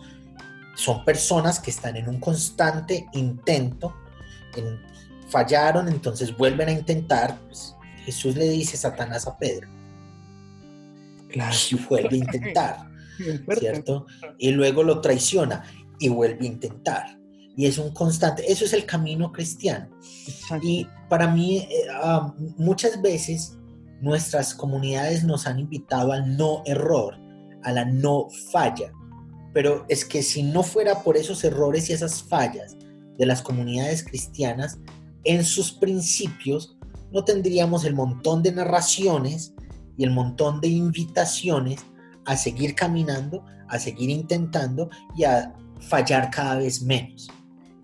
son 0.75 1.05
personas 1.05 1.59
que 1.59 1.71
están 1.71 1.95
en 1.95 2.09
un 2.09 2.19
constante 2.19 3.07
intento, 3.13 3.95
en, 4.55 4.79
fallaron, 5.29 5.87
entonces 5.87 6.35
vuelven 6.35 6.69
a 6.69 6.71
intentar. 6.71 7.39
Pues, 7.47 7.75
Jesús 8.03 8.35
le 8.35 8.49
dice 8.49 8.77
Satanás 8.77 9.27
a 9.27 9.37
Pedro. 9.37 9.67
Y 11.71 11.75
vuelve 11.75 12.15
a 12.15 12.17
intentar, 12.17 12.87
¿cierto? 13.59 14.05
Y 14.37 14.51
luego 14.51 14.83
lo 14.83 15.01
traiciona 15.01 15.63
y 15.99 16.09
vuelve 16.09 16.45
a 16.45 16.49
intentar. 16.49 17.19
Y 17.57 17.65
es 17.65 17.77
un 17.77 17.91
constante, 17.91 18.51
eso 18.51 18.65
es 18.65 18.73
el 18.73 18.85
camino 18.85 19.31
cristiano. 19.31 19.89
Y 20.61 20.87
para 21.09 21.27
mí, 21.27 21.67
ah, 21.93 22.33
muchas 22.57 23.01
veces 23.01 23.57
nuestras 24.01 24.53
comunidades 24.53 25.23
nos 25.23 25.47
han 25.47 25.59
invitado 25.59 26.11
al 26.11 26.37
no 26.37 26.61
error, 26.65 27.17
a 27.63 27.71
la 27.71 27.85
no 27.85 28.27
falla. 28.51 28.91
Pero 29.53 29.85
es 29.89 30.05
que 30.05 30.21
si 30.21 30.43
no 30.43 30.63
fuera 30.63 31.03
por 31.03 31.17
esos 31.17 31.43
errores 31.43 31.89
y 31.89 31.93
esas 31.93 32.23
fallas 32.23 32.77
de 33.17 33.25
las 33.25 33.41
comunidades 33.41 34.03
cristianas, 34.03 34.79
en 35.23 35.43
sus 35.43 35.71
principios 35.71 36.77
no 37.11 37.23
tendríamos 37.23 37.85
el 37.85 37.95
montón 37.95 38.43
de 38.43 38.51
narraciones 38.51 39.53
y 39.97 40.03
el 40.03 40.11
montón 40.11 40.59
de 40.61 40.67
invitaciones 40.67 41.85
a 42.25 42.35
seguir 42.35 42.75
caminando, 42.75 43.45
a 43.69 43.79
seguir 43.79 44.09
intentando 44.09 44.89
y 45.15 45.23
a 45.23 45.53
fallar 45.79 46.29
cada 46.29 46.57
vez 46.57 46.81
menos. 46.81 47.29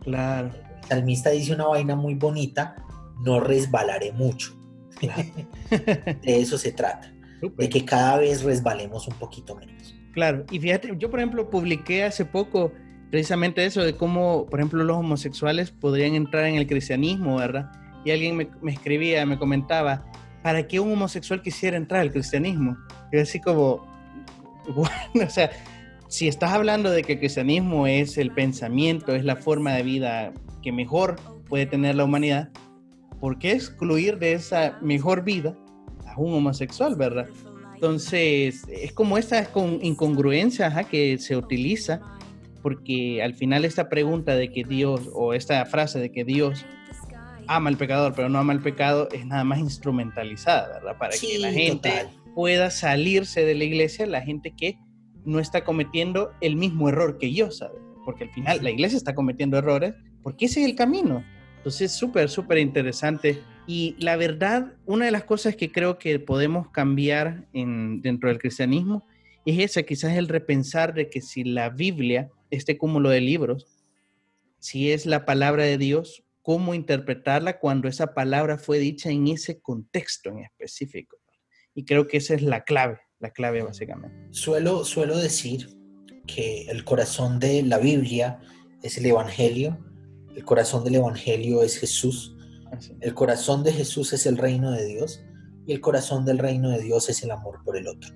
Claro. 0.02 0.52
El 0.82 0.88
salmista 0.88 1.30
dice 1.30 1.54
una 1.54 1.68
vaina 1.68 1.96
muy 1.96 2.16
bonita, 2.16 2.76
no 3.24 3.40
resbalaré 3.40 4.12
mucho. 4.12 4.61
de 6.22 6.42
eso 6.42 6.58
se 6.58 6.72
trata, 6.72 7.14
de 7.42 7.70
que 7.70 7.86
cada 7.86 8.18
vez 8.18 8.44
resbalemos 8.44 9.08
un 9.08 9.16
poquito 9.16 9.56
menos. 9.56 9.96
Claro, 10.14 10.46
y 10.52 10.60
fíjate, 10.60 10.94
yo 10.98 11.10
por 11.10 11.20
ejemplo 11.20 11.50
publiqué 11.50 12.04
hace 12.04 12.26
poco 12.26 12.72
precisamente 13.12 13.64
eso 13.66 13.84
de 13.84 13.96
cómo, 13.96 14.48
por 14.50 14.60
ejemplo, 14.60 14.84
los 14.84 14.98
homosexuales 14.98 15.72
podrían 15.72 16.16
entrar 16.16 16.46
en 16.46 16.56
el 16.56 16.66
cristianismo, 16.66 17.36
¿verdad? 17.36 17.70
Y 18.06 18.12
alguien 18.12 18.38
me, 18.38 18.50
escribía, 18.72 19.26
me 19.26 19.38
comentaba, 19.38 20.06
¿para 20.42 20.68
qué 20.68 20.80
un 20.80 20.94
homosexual 20.94 21.42
quisiera 21.42 21.78
entrar 21.78 22.02
al 22.02 22.12
cristianismo? 22.12 22.78
Y 23.12 23.20
así 23.20 23.40
como, 23.40 23.86
bueno, 24.76 25.28
o 25.28 25.30
sea, 25.30 25.52
si 26.08 26.28
estás 26.28 26.52
hablando 26.52 26.90
de 26.90 27.04
que 27.04 27.14
el 27.14 27.20
cristianismo 27.20 27.86
es 27.86 28.18
el 28.18 28.32
pensamiento, 28.32 29.14
es 29.14 29.24
la 29.24 29.36
forma 29.36 29.74
de 29.74 29.84
vida 29.84 30.34
que 30.64 30.72
mejor 30.72 31.18
puede 31.48 31.66
tener 31.66 31.96
la 31.96 32.06
humanidad, 32.06 32.50
¿por 33.22 33.38
qué 33.38 33.54
excluir 33.54 34.18
de 34.18 34.34
esa 34.34 34.78
mejor 34.82 35.24
vida 35.24 35.56
a 36.08 36.20
un 36.20 36.34
homosexual, 36.34 36.96
verdad? 36.96 37.30
Entonces, 37.76 38.66
es 38.68 38.92
como 38.92 39.18
esa 39.18 39.48
incongruencia 39.82 40.70
que 40.90 41.18
se 41.20 41.38
utiliza, 41.38 42.02
porque 42.62 43.24
al 43.24 43.34
final 43.34 43.64
esta 43.64 43.90
pregunta 43.90 44.36
de 44.36 44.52
que 44.52 44.64
Dios, 44.64 45.10
o 45.14 45.34
esta 45.34 45.66
frase 45.66 46.00
de 46.00 46.12
que 46.12 46.26
Dios 46.26 46.66
ama 47.48 47.70
al 47.70 47.78
pecador, 47.78 48.14
pero 48.16 48.28
no 48.28 48.40
ama 48.40 48.54
al 48.54 48.62
pecado, 48.62 49.08
es 49.12 49.26
nada 49.26 49.44
más 49.44 49.60
instrumentalizada, 49.60 50.80
¿verdad? 50.80 50.98
Para 50.98 51.16
que 51.16 51.40
la 51.40 51.52
gente 51.52 51.92
pueda 52.36 52.70
salirse 52.72 53.46
de 53.46 53.56
la 53.56 53.64
iglesia, 53.64 54.06
la 54.06 54.22
gente 54.22 54.54
que 54.56 54.78
no 55.26 55.40
está 55.40 55.64
cometiendo 55.64 56.32
el 56.42 56.56
mismo 56.56 56.90
error 56.90 57.18
que 57.20 57.34
yo, 57.34 57.52
¿sabes? 57.52 57.82
Porque 58.04 58.24
al 58.24 58.32
final 58.32 58.64
la 58.64 58.72
iglesia 58.72 58.98
está 58.98 59.14
cometiendo 59.14 59.58
errores, 59.58 59.94
porque 60.24 60.46
ese 60.46 60.62
es 60.62 60.70
el 60.70 60.76
camino. 60.76 61.24
Entonces, 61.62 61.92
súper, 61.92 62.28
súper 62.28 62.58
interesante. 62.58 63.40
Y 63.68 63.96
la 64.00 64.16
verdad, 64.16 64.74
una 64.88 65.06
de 65.06 65.12
las 65.12 65.26
cosas 65.26 65.56
que 65.56 65.72
creo 65.72 66.00
que 66.00 66.18
podemos 66.18 66.72
cambiar 66.72 67.46
en, 67.54 68.02
dentro 68.02 68.30
del 68.30 68.40
cristianismo 68.40 69.06
es 69.46 69.60
esa, 69.60 69.84
quizás 69.84 70.18
el 70.18 70.28
repensar 70.28 70.96
de 70.96 71.08
que 71.08 71.22
si 71.22 71.44
la 71.44 71.70
Biblia, 71.70 72.32
este 72.50 72.80
cúmulo 72.80 73.12
de 73.12 73.22
libros, 73.22 73.68
si 74.58 74.92
es 74.92 75.06
la 75.06 75.24
palabra 75.24 75.64
de 75.64 75.78
Dios, 75.78 76.24
cómo 76.42 76.74
interpretarla 76.74 77.60
cuando 77.60 77.88
esa 77.88 78.16
palabra 78.16 78.58
fue 78.58 78.80
dicha 78.80 79.12
en 79.12 79.28
ese 79.28 79.62
contexto 79.62 80.32
en 80.32 80.40
específico. 80.40 81.18
Y 81.76 81.86
creo 81.86 82.08
que 82.08 82.18
esa 82.18 82.34
es 82.34 82.42
la 82.42 82.64
clave, 82.64 83.02
la 83.20 83.30
clave 83.30 83.62
básicamente. 83.62 84.18
Suelo, 84.32 84.84
suelo 84.84 85.16
decir 85.16 85.70
que 86.26 86.64
el 86.70 86.84
corazón 86.86 87.40
de 87.40 87.62
la 87.62 87.78
Biblia 87.78 88.40
es 88.82 88.98
el 88.98 89.06
Evangelio 89.06 89.78
el 90.36 90.46
corazón 90.46 90.84
del 90.84 90.96
Evangelio 90.96 91.62
es 91.64 91.78
Jesús. 91.78 92.36
El 93.02 93.14
corazón 93.14 93.64
de 93.64 93.74
Jesús 93.74 94.14
es 94.14 94.26
el 94.26 94.38
reino 94.38 94.72
de 94.72 94.86
Dios. 94.86 95.22
Y 95.68 95.74
el 95.74 95.82
corazón 95.82 96.26
del 96.26 96.38
reino 96.38 96.70
de 96.70 96.82
Dios 96.82 97.10
es 97.10 97.24
el 97.24 97.32
amor 97.32 97.60
por 97.64 97.78
el 97.78 97.88
otro. 97.88 98.10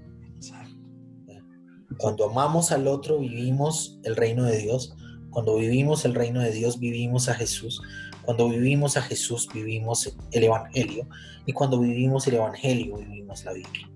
Cuando 1.97 2.29
amamos 2.29 2.71
al 2.71 2.87
otro, 2.87 3.19
vivimos 3.19 3.99
el 4.03 4.15
reino 4.15 4.43
de 4.43 4.57
Dios. 4.57 4.95
Cuando 5.29 5.57
vivimos 5.57 6.05
el 6.05 6.15
reino 6.15 6.41
de 6.41 6.51
Dios, 6.51 6.79
vivimos 6.79 7.29
a 7.29 7.35
Jesús. 7.35 7.81
Cuando 8.23 8.49
vivimos 8.49 8.97
a 8.97 9.01
Jesús, 9.01 9.47
vivimos 9.53 10.17
el 10.31 10.43
Evangelio. 10.43 11.07
Y 11.45 11.53
cuando 11.53 11.79
vivimos 11.79 12.27
el 12.27 12.35
Evangelio, 12.35 12.97
vivimos 12.97 13.45
la 13.45 13.53
Biblia. 13.53 13.89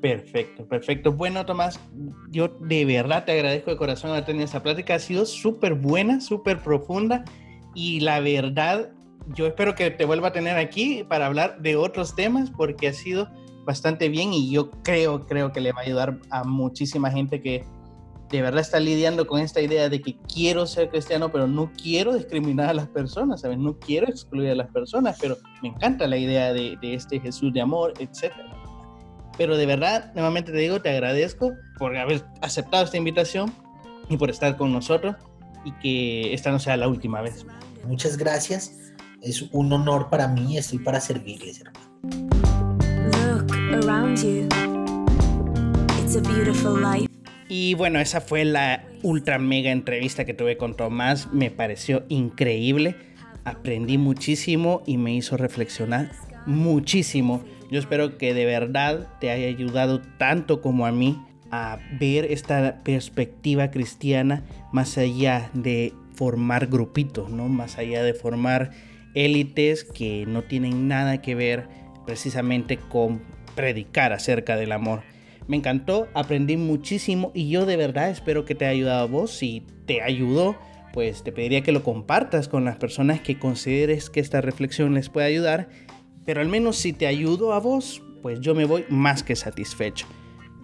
Perfecto, 0.00 0.66
perfecto. 0.66 1.12
Bueno, 1.12 1.44
Tomás, 1.44 1.78
yo 2.30 2.48
de 2.48 2.84
verdad 2.84 3.24
te 3.24 3.32
agradezco 3.32 3.70
de 3.70 3.76
corazón 3.76 4.10
haber 4.10 4.24
tenido 4.24 4.44
esta 4.44 4.62
plática. 4.62 4.94
Ha 4.94 4.98
sido 4.98 5.26
súper 5.26 5.74
buena, 5.74 6.20
súper 6.20 6.60
profunda 6.60 7.24
y 7.74 8.00
la 8.00 8.20
verdad, 8.20 8.92
yo 9.34 9.46
espero 9.46 9.74
que 9.74 9.90
te 9.90 10.04
vuelva 10.04 10.28
a 10.28 10.32
tener 10.32 10.56
aquí 10.56 11.04
para 11.06 11.26
hablar 11.26 11.60
de 11.60 11.76
otros 11.76 12.14
temas 12.14 12.50
porque 12.50 12.88
ha 12.88 12.92
sido 12.94 13.28
bastante 13.66 14.08
bien 14.08 14.32
y 14.32 14.50
yo 14.50 14.70
creo, 14.82 15.26
creo 15.26 15.52
que 15.52 15.60
le 15.60 15.72
va 15.72 15.80
a 15.80 15.84
ayudar 15.84 16.18
a 16.30 16.44
muchísima 16.44 17.10
gente 17.10 17.42
que 17.42 17.64
de 18.30 18.42
verdad 18.42 18.60
está 18.60 18.80
lidiando 18.80 19.26
con 19.26 19.40
esta 19.40 19.60
idea 19.60 19.88
de 19.88 20.00
que 20.00 20.16
quiero 20.32 20.64
ser 20.66 20.88
cristiano, 20.88 21.30
pero 21.30 21.46
no 21.46 21.70
quiero 21.72 22.14
discriminar 22.14 22.70
a 22.70 22.74
las 22.74 22.88
personas, 22.88 23.40
¿sabes? 23.40 23.58
No 23.58 23.78
quiero 23.78 24.08
excluir 24.08 24.50
a 24.50 24.54
las 24.54 24.70
personas, 24.70 25.18
pero 25.20 25.36
me 25.62 25.68
encanta 25.68 26.06
la 26.06 26.16
idea 26.16 26.52
de, 26.52 26.78
de 26.80 26.94
este 26.94 27.20
Jesús 27.20 27.52
de 27.52 27.60
amor, 27.60 27.92
etcétera. 27.98 28.59
Pero 29.38 29.56
de 29.56 29.66
verdad, 29.66 30.12
nuevamente 30.14 30.52
te 30.52 30.58
digo, 30.58 30.80
te 30.80 30.90
agradezco 30.90 31.52
por 31.78 31.96
haber 31.96 32.22
aceptado 32.42 32.84
esta 32.84 32.96
invitación 32.96 33.52
y 34.08 34.16
por 34.16 34.30
estar 34.30 34.56
con 34.56 34.72
nosotros 34.72 35.16
y 35.64 35.72
que 35.72 36.34
esta 36.34 36.50
no 36.50 36.58
sea 36.58 36.76
la 36.76 36.88
última 36.88 37.20
vez. 37.20 37.46
Muchas 37.84 38.16
gracias. 38.16 38.76
Es 39.22 39.42
un 39.52 39.72
honor 39.72 40.08
para 40.10 40.28
mí, 40.28 40.56
estoy 40.56 40.78
para 40.78 41.00
servirles, 41.00 41.60
hermano. 41.60 41.90
Y 47.48 47.74
bueno, 47.74 47.98
esa 47.98 48.20
fue 48.20 48.44
la 48.44 48.84
ultra 49.02 49.38
mega 49.38 49.70
entrevista 49.70 50.24
que 50.24 50.34
tuve 50.34 50.56
con 50.56 50.76
Tomás. 50.76 51.32
Me 51.32 51.50
pareció 51.50 52.04
increíble. 52.08 52.96
Aprendí 53.44 53.98
muchísimo 53.98 54.82
y 54.86 54.96
me 54.96 55.14
hizo 55.14 55.36
reflexionar 55.36 56.10
muchísimo 56.46 57.44
yo 57.70 57.78
espero 57.78 58.18
que 58.18 58.34
de 58.34 58.44
verdad 58.44 59.08
te 59.20 59.30
haya 59.30 59.46
ayudado 59.48 60.00
tanto 60.18 60.60
como 60.60 60.86
a 60.86 60.92
mí 60.92 61.18
a 61.50 61.78
ver 61.98 62.26
esta 62.26 62.82
perspectiva 62.84 63.70
cristiana 63.70 64.44
más 64.72 64.98
allá 64.98 65.50
de 65.54 65.92
formar 66.14 66.66
grupitos, 66.66 67.30
¿no? 67.30 67.48
Más 67.48 67.78
allá 67.78 68.02
de 68.02 68.14
formar 68.14 68.70
élites 69.14 69.84
que 69.84 70.26
no 70.26 70.42
tienen 70.42 70.88
nada 70.88 71.20
que 71.22 71.34
ver 71.34 71.68
precisamente 72.06 72.76
con 72.76 73.22
predicar 73.54 74.12
acerca 74.12 74.56
del 74.56 74.72
amor. 74.72 75.02
Me 75.46 75.56
encantó, 75.56 76.08
aprendí 76.14 76.56
muchísimo 76.56 77.32
y 77.34 77.48
yo 77.48 77.66
de 77.66 77.76
verdad 77.76 78.10
espero 78.10 78.44
que 78.44 78.54
te 78.54 78.66
haya 78.66 78.72
ayudado 78.72 79.02
a 79.02 79.06
vos. 79.06 79.32
Si 79.32 79.66
te 79.86 80.02
ayudó, 80.02 80.56
pues 80.92 81.24
te 81.24 81.32
pediría 81.32 81.62
que 81.62 81.72
lo 81.72 81.82
compartas 81.82 82.48
con 82.48 82.64
las 82.64 82.76
personas 82.76 83.20
que 83.20 83.38
consideres 83.38 84.10
que 84.10 84.20
esta 84.20 84.40
reflexión 84.40 84.94
les 84.94 85.08
puede 85.08 85.26
ayudar. 85.26 85.68
Pero 86.24 86.40
al 86.40 86.48
menos 86.48 86.76
si 86.76 86.92
te 86.92 87.06
ayudo 87.06 87.52
a 87.52 87.60
vos, 87.60 88.02
pues 88.22 88.40
yo 88.40 88.54
me 88.54 88.64
voy 88.64 88.84
más 88.88 89.22
que 89.22 89.36
satisfecho. 89.36 90.06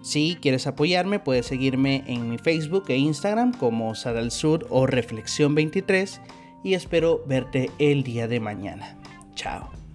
Si 0.01 0.37
quieres 0.41 0.67
apoyarme, 0.67 1.19
puedes 1.19 1.47
seguirme 1.47 2.03
en 2.07 2.29
mi 2.29 2.37
Facebook 2.37 2.85
e 2.87 2.97
Instagram 2.97 3.53
como 3.53 3.95
Sadal 3.95 4.31
Sur 4.31 4.67
o 4.69 4.85
Reflexión 4.85 5.55
23 5.55 6.21
y 6.63 6.75
espero 6.75 7.23
verte 7.27 7.71
el 7.79 8.03
día 8.03 8.27
de 8.27 8.39
mañana. 8.39 8.97
Chao. 9.35 9.86